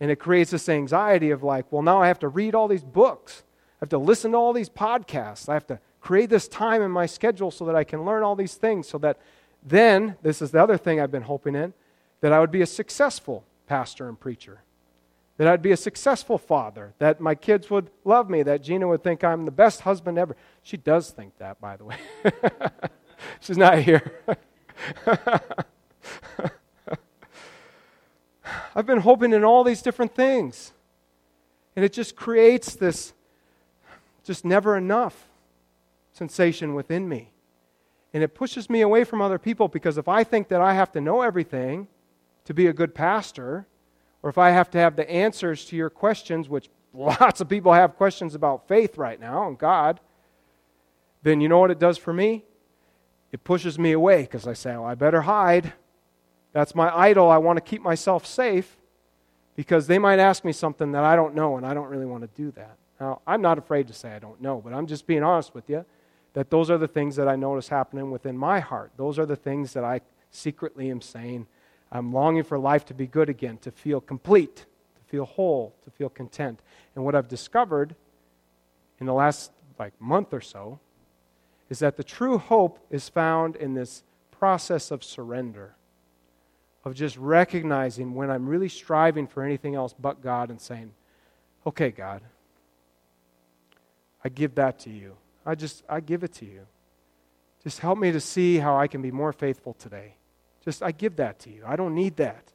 And 0.00 0.10
it 0.10 0.16
creates 0.16 0.50
this 0.50 0.68
anxiety 0.68 1.30
of 1.30 1.42
like, 1.42 1.70
well, 1.70 1.82
now 1.82 2.02
I 2.02 2.08
have 2.08 2.18
to 2.20 2.28
read 2.28 2.54
all 2.54 2.68
these 2.68 2.84
books 2.84 3.44
I 3.74 3.84
have 3.84 3.90
to 3.90 3.98
listen 3.98 4.32
to 4.32 4.38
all 4.38 4.52
these 4.52 4.68
podcasts. 4.68 5.48
I 5.48 5.54
have 5.54 5.66
to 5.66 5.80
create 6.00 6.30
this 6.30 6.46
time 6.48 6.80
in 6.80 6.90
my 6.90 7.06
schedule 7.06 7.50
so 7.50 7.64
that 7.66 7.74
I 7.74 7.84
can 7.84 8.04
learn 8.04 8.22
all 8.22 8.36
these 8.36 8.54
things, 8.54 8.88
so 8.88 8.98
that 8.98 9.18
then, 9.62 10.16
this 10.22 10.40
is 10.40 10.52
the 10.52 10.62
other 10.62 10.76
thing 10.76 11.00
I've 11.00 11.10
been 11.10 11.22
hoping 11.22 11.54
in, 11.54 11.74
that 12.20 12.32
I 12.32 12.40
would 12.40 12.50
be 12.50 12.62
a 12.62 12.66
successful 12.66 13.44
pastor 13.66 14.08
and 14.08 14.18
preacher, 14.18 14.62
that 15.38 15.48
I'd 15.48 15.62
be 15.62 15.72
a 15.72 15.76
successful 15.76 16.38
father, 16.38 16.94
that 16.98 17.20
my 17.20 17.34
kids 17.34 17.68
would 17.68 17.90
love 18.04 18.30
me, 18.30 18.42
that 18.44 18.62
Gina 18.62 18.86
would 18.86 19.02
think 19.02 19.24
I'm 19.24 19.44
the 19.44 19.50
best 19.50 19.80
husband 19.80 20.18
ever. 20.18 20.36
She 20.62 20.76
does 20.76 21.10
think 21.10 21.36
that, 21.38 21.60
by 21.60 21.76
the 21.76 21.84
way. 21.84 21.96
She's 23.40 23.58
not 23.58 23.78
here. 23.78 24.12
I've 28.74 28.86
been 28.86 29.00
hoping 29.00 29.32
in 29.32 29.44
all 29.44 29.64
these 29.64 29.82
different 29.82 30.14
things. 30.14 30.72
And 31.76 31.84
it 31.84 31.92
just 31.92 32.16
creates 32.16 32.74
this 32.74 33.12
just 34.24 34.44
never 34.44 34.76
enough 34.76 35.28
sensation 36.12 36.74
within 36.74 37.08
me. 37.08 37.30
And 38.12 38.22
it 38.22 38.34
pushes 38.34 38.70
me 38.70 38.80
away 38.80 39.04
from 39.04 39.20
other 39.20 39.38
people 39.38 39.68
because 39.68 39.98
if 39.98 40.08
I 40.08 40.24
think 40.24 40.48
that 40.48 40.60
I 40.60 40.74
have 40.74 40.92
to 40.92 41.00
know 41.00 41.22
everything 41.22 41.88
to 42.44 42.54
be 42.54 42.66
a 42.66 42.72
good 42.72 42.94
pastor, 42.94 43.66
or 44.22 44.30
if 44.30 44.38
I 44.38 44.50
have 44.50 44.70
to 44.70 44.78
have 44.78 44.96
the 44.96 45.08
answers 45.10 45.64
to 45.66 45.76
your 45.76 45.90
questions, 45.90 46.48
which 46.48 46.68
lots 46.94 47.40
of 47.40 47.48
people 47.48 47.72
have 47.72 47.96
questions 47.96 48.34
about 48.34 48.68
faith 48.68 48.96
right 48.96 49.20
now 49.20 49.48
and 49.48 49.58
God, 49.58 50.00
then 51.22 51.40
you 51.40 51.48
know 51.48 51.58
what 51.58 51.70
it 51.70 51.78
does 51.78 51.98
for 51.98 52.12
me? 52.12 52.44
It 53.32 53.42
pushes 53.42 53.78
me 53.78 53.92
away 53.92 54.22
because 54.22 54.46
I 54.46 54.52
say, 54.52 54.70
well, 54.72 54.84
I 54.84 54.94
better 54.94 55.22
hide. 55.22 55.72
That's 56.54 56.74
my 56.74 56.96
idol. 56.96 57.30
I 57.30 57.36
want 57.38 57.58
to 57.58 57.60
keep 57.60 57.82
myself 57.82 58.24
safe 58.24 58.78
because 59.56 59.86
they 59.88 59.98
might 59.98 60.20
ask 60.20 60.44
me 60.44 60.52
something 60.52 60.92
that 60.92 61.04
I 61.04 61.16
don't 61.16 61.34
know, 61.34 61.56
and 61.56 61.66
I 61.66 61.74
don't 61.74 61.88
really 61.88 62.06
want 62.06 62.22
to 62.22 62.42
do 62.42 62.52
that. 62.52 62.76
Now, 63.00 63.20
I'm 63.26 63.42
not 63.42 63.58
afraid 63.58 63.88
to 63.88 63.92
say 63.92 64.12
I 64.12 64.20
don't 64.20 64.40
know, 64.40 64.62
but 64.64 64.72
I'm 64.72 64.86
just 64.86 65.06
being 65.06 65.24
honest 65.24 65.52
with 65.52 65.68
you 65.68 65.84
that 66.32 66.50
those 66.50 66.70
are 66.70 66.78
the 66.78 66.88
things 66.88 67.16
that 67.16 67.28
I 67.28 67.36
notice 67.36 67.68
happening 67.68 68.10
within 68.10 68.38
my 68.38 68.60
heart. 68.60 68.92
Those 68.96 69.18
are 69.18 69.26
the 69.26 69.36
things 69.36 69.72
that 69.72 69.84
I 69.84 70.00
secretly 70.30 70.90
am 70.90 71.00
saying. 71.00 71.46
I'm 71.90 72.12
longing 72.12 72.44
for 72.44 72.58
life 72.58 72.84
to 72.86 72.94
be 72.94 73.06
good 73.06 73.28
again, 73.28 73.58
to 73.58 73.70
feel 73.70 74.00
complete, 74.00 74.56
to 74.56 75.02
feel 75.06 75.24
whole, 75.24 75.74
to 75.84 75.90
feel 75.90 76.08
content. 76.08 76.60
And 76.94 77.04
what 77.04 77.14
I've 77.14 77.28
discovered 77.28 77.94
in 79.00 79.06
the 79.06 79.12
last 79.12 79.50
like 79.78 79.92
month 80.00 80.32
or 80.32 80.40
so 80.40 80.78
is 81.68 81.80
that 81.80 81.96
the 81.96 82.04
true 82.04 82.38
hope 82.38 82.78
is 82.90 83.08
found 83.08 83.56
in 83.56 83.74
this 83.74 84.04
process 84.30 84.90
of 84.90 85.02
surrender 85.02 85.74
of 86.84 86.94
just 86.94 87.16
recognizing 87.16 88.14
when 88.14 88.30
I'm 88.30 88.46
really 88.46 88.68
striving 88.68 89.26
for 89.26 89.42
anything 89.42 89.74
else 89.74 89.94
but 89.98 90.20
God 90.20 90.50
and 90.50 90.60
saying, 90.60 90.92
okay, 91.66 91.90
God, 91.90 92.20
I 94.22 94.28
give 94.28 94.54
that 94.56 94.78
to 94.80 94.90
you. 94.90 95.16
I 95.46 95.54
just, 95.54 95.82
I 95.88 96.00
give 96.00 96.24
it 96.24 96.32
to 96.34 96.44
you. 96.44 96.66
Just 97.62 97.80
help 97.80 97.98
me 97.98 98.12
to 98.12 98.20
see 98.20 98.58
how 98.58 98.76
I 98.76 98.86
can 98.86 99.00
be 99.00 99.10
more 99.10 99.32
faithful 99.32 99.74
today. 99.74 100.16
Just, 100.62 100.82
I 100.82 100.92
give 100.92 101.16
that 101.16 101.38
to 101.40 101.50
you. 101.50 101.62
I 101.66 101.76
don't 101.76 101.94
need 101.94 102.16
that. 102.16 102.52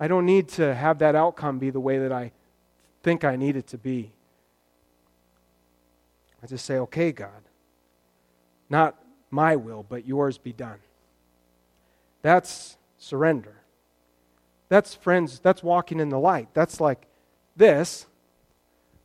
I 0.00 0.08
don't 0.08 0.26
need 0.26 0.48
to 0.50 0.74
have 0.74 0.98
that 0.98 1.14
outcome 1.14 1.58
be 1.58 1.70
the 1.70 1.80
way 1.80 1.98
that 1.98 2.12
I 2.12 2.32
think 3.02 3.24
I 3.24 3.36
need 3.36 3.56
it 3.56 3.66
to 3.68 3.78
be. 3.78 4.12
I 6.42 6.46
just 6.46 6.64
say, 6.64 6.78
okay, 6.78 7.12
God, 7.12 7.30
not 8.68 8.96
my 9.30 9.56
will, 9.56 9.84
but 9.88 10.06
yours 10.06 10.38
be 10.38 10.52
done. 10.52 10.78
That's 12.22 12.76
surrender. 13.02 13.56
That's, 14.68 14.94
friends, 14.94 15.40
that's 15.40 15.62
walking 15.62 16.00
in 16.00 16.08
the 16.08 16.18
light. 16.18 16.48
That's 16.54 16.80
like 16.80 17.06
this. 17.56 18.06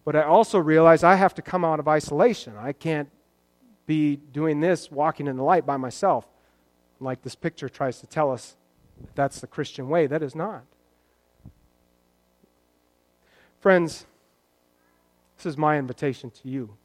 But 0.06 0.16
I 0.16 0.24
also 0.24 0.60
realize 0.60 1.04
I 1.04 1.16
have 1.16 1.34
to 1.36 1.42
come 1.42 1.66
out 1.66 1.80
of 1.80 1.88
isolation. 1.88 2.56
I 2.58 2.72
can't 2.72 3.10
be 3.86 4.16
doing 4.16 4.60
this, 4.60 4.92
walking 4.92 5.28
in 5.28 5.36
the 5.36 5.44
light 5.44 5.66
by 5.66 5.78
myself. 5.78 6.26
Like 7.00 7.24
this 7.24 7.36
picture 7.36 7.68
tries 7.68 8.00
to 8.00 8.08
tell 8.08 8.32
us 8.32 8.56
that 9.02 9.16
that's 9.16 9.42
the 9.42 9.48
Christian 9.48 9.90
way. 9.90 10.08
That 10.08 10.24
is 10.24 10.36
not. 10.36 10.64
Friends, 13.60 14.06
this 15.36 15.48
is 15.48 15.58
my 15.58 15.78
invitation 15.78 16.30
to 16.30 16.48
you. 16.48 16.78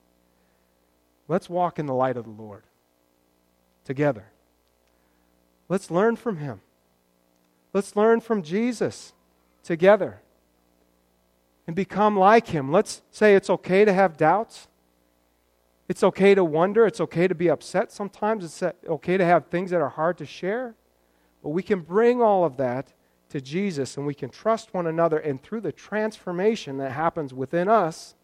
Let's 1.29 1.49
walk 1.49 1.79
in 1.79 1.87
the 1.87 1.95
light 1.95 2.17
of 2.17 2.25
the 2.25 2.43
Lord 2.43 2.65
together. 3.85 4.25
Let's 5.69 5.91
learn 5.91 6.17
from 6.17 6.39
Him. 6.39 6.61
Let's 7.73 7.97
learn 7.97 8.21
from 8.21 8.43
Jesus 8.43 9.13
together 9.63 10.21
and 11.67 11.75
become 11.75 12.19
like 12.19 12.49
him. 12.49 12.71
Let's 12.71 13.03
say 13.11 13.35
it's 13.35 13.49
okay 13.49 13.85
to 13.85 13.93
have 13.93 14.17
doubts. 14.17 14.69
It's 15.89 16.03
okay 16.03 16.35
to 16.35 16.45
wonder. 16.45 16.87
It's 16.87 17.01
okay 17.01 17.29
to 17.29 17.35
be 17.35 17.49
upset 17.49 17.93
sometimes. 17.93 18.45
It's 18.45 18.63
okay 18.89 19.17
to 19.17 19.25
have 19.25 19.47
things 19.47 19.71
that 19.71 19.81
are 19.81 19.89
hard 19.89 20.19
to 20.19 20.27
share. 20.27 20.75
But 21.43 21.51
we 21.51 21.63
can 21.63 21.81
bring 21.81 22.21
all 22.21 22.45
of 22.45 22.57
that 22.59 22.93
to 23.31 23.41
Jesus 23.41 23.97
and 23.97 24.07
we 24.07 24.15
can 24.15 24.31
trust 24.31 24.75
one 24.75 24.87
another. 24.87 25.19
And 25.19 25.43
through 25.43 25.63
the 25.63 25.73
transformation 25.73 26.77
that 26.79 26.93
happens 26.93 27.33
within 27.33 27.69
us, 27.69 28.15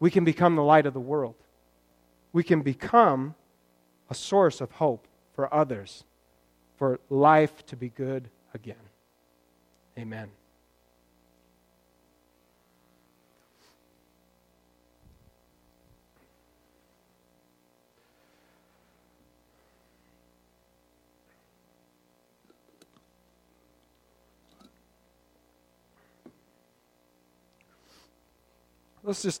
we 0.00 0.10
can 0.10 0.24
become 0.24 0.56
the 0.56 0.62
light 0.62 0.86
of 0.86 0.94
the 0.94 1.00
world. 1.00 1.36
We 2.32 2.42
can 2.42 2.62
become 2.62 3.34
a 4.08 4.14
source 4.14 4.60
of 4.60 4.72
hope 4.72 5.06
for 5.34 5.52
others 5.52 6.04
for 6.82 6.98
life 7.10 7.64
to 7.64 7.76
be 7.76 7.90
good 7.90 8.28
again. 8.54 8.74
Amen. 9.96 10.28
Let's 29.04 29.22
just 29.22 29.40